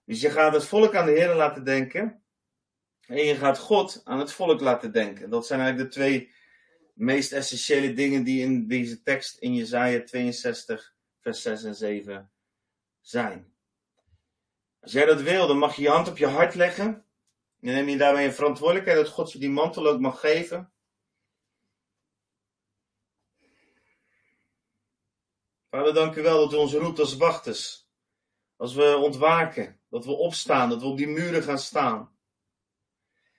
[0.05, 2.24] Dus je gaat het volk aan de Heer laten denken.
[3.07, 5.30] En je gaat God aan het volk laten denken.
[5.30, 6.32] Dat zijn eigenlijk de twee
[6.93, 12.32] meest essentiële dingen die in deze tekst in Jezaja 62, vers 6 en 7
[13.01, 13.57] zijn.
[14.80, 17.05] Als jij dat wil, dan mag je je hand op je hart leggen.
[17.59, 20.71] Dan neem je daarmee een verantwoordelijkheid dat God je die mantel ook mag geven.
[25.69, 27.88] Vader, dank u wel dat u ons roept als wachters.
[28.55, 32.17] Als we ontwaken, dat we opstaan, dat we op die muren gaan staan.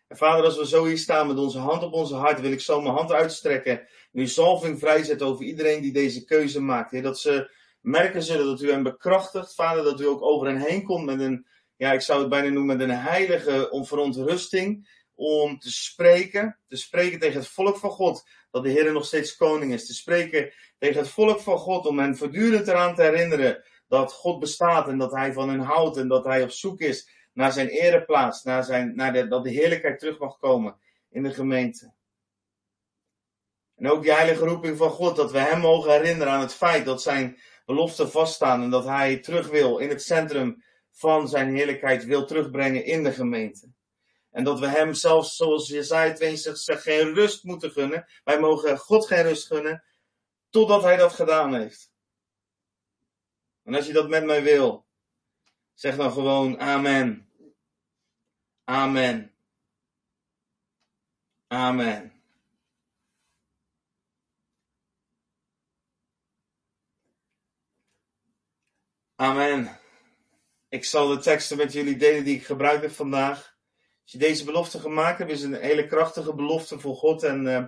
[0.09, 2.61] En vader, als we zo hier staan met onze hand op onze hart, wil ik
[2.61, 3.81] zo mijn hand uitstrekken.
[3.81, 6.91] En uw zalving vrijzetten over iedereen die deze keuze maakt.
[6.91, 7.51] Heer, dat ze
[7.81, 9.55] merken zullen dat u hen bekrachtigt.
[9.55, 12.49] Vader, dat u ook over hen heen komt met een, ja, ik zou het bijna
[12.49, 14.99] noemen, met een heilige onverontrusting.
[15.15, 19.37] Om te spreken, te spreken tegen het volk van God, dat de Heer nog steeds
[19.37, 19.87] koning is.
[19.87, 24.41] Te spreken tegen het volk van God, om hen voortdurend eraan te herinneren dat God
[24.41, 27.69] bestaat en dat Hij van hen houdt en dat Hij op zoek is naar zijn
[27.69, 30.77] ereplaats, naar zijn, naar dat de heerlijkheid terug mag komen
[31.11, 31.93] in de gemeente.
[33.77, 36.85] En ook die heilige roeping van God, dat we Hem mogen herinneren aan het feit
[36.85, 37.39] dat zijn
[37.71, 42.85] beloften vaststaan en dat hij terug wil in het centrum van zijn heerlijkheid wil terugbrengen
[42.85, 43.69] in de gemeente.
[44.31, 48.07] En dat we hem zelfs, zoals Jezaja 62 zegt, geen rust moeten gunnen.
[48.25, 49.85] Wij mogen God geen rust gunnen,
[50.49, 51.93] totdat hij dat gedaan heeft.
[53.65, 54.87] En als je dat met mij wil,
[55.75, 57.29] zeg dan gewoon Amen.
[58.65, 59.35] Amen.
[61.47, 62.20] Amen.
[69.21, 69.79] Amen.
[70.69, 73.57] Ik zal de teksten met jullie delen die ik gebruikt heb vandaag.
[74.03, 77.23] Als je deze belofte gemaakt hebt, is het een hele krachtige belofte voor God.
[77.23, 77.65] En uh,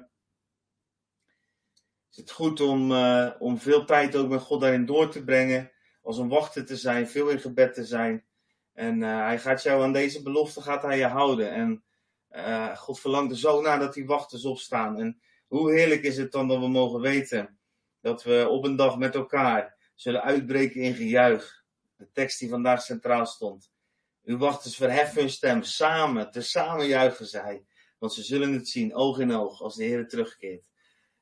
[2.10, 5.72] is het goed om, uh, om veel tijd ook met God daarin door te brengen.
[6.02, 8.24] Als een wachter te zijn, veel in gebed te zijn.
[8.72, 11.52] En uh, hij gaat jou aan deze belofte gaat hij je houden.
[11.52, 11.84] En
[12.76, 14.98] God verlangt er zo naar dat die wachters opstaan.
[14.98, 17.58] En hoe heerlijk is het dan dat we mogen weten
[18.00, 21.64] dat we op een dag met elkaar zullen uitbreken in gejuich.
[21.96, 23.70] De tekst die vandaag centraal stond.
[24.24, 27.64] Uw wachters verheffen hun stem, samen, tezamen juichen zij.
[27.98, 30.64] Want ze zullen het zien, oog in oog, als de Heer terugkeert.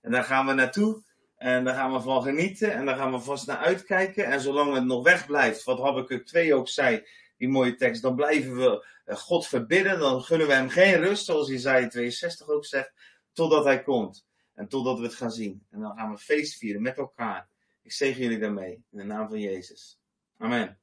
[0.01, 1.03] En daar gaan we naartoe.
[1.37, 2.73] En daar gaan we van genieten.
[2.73, 4.25] En daar gaan we vast naar uitkijken.
[4.25, 7.07] En zolang het nog wegblijft, wat Habakkuk 2 ook zei,
[7.37, 9.99] die mooie tekst, dan blijven we eh, God verbidden.
[9.99, 12.93] Dan gunnen we hem geen rust, zoals Isaiah 62 ook zegt,
[13.33, 14.27] totdat hij komt.
[14.55, 15.67] En totdat we het gaan zien.
[15.71, 17.49] En dan gaan we feest vieren met elkaar.
[17.91, 20.01] Ik zegen jullie daarmee in de naam van Jezus.
[20.37, 20.79] Amen.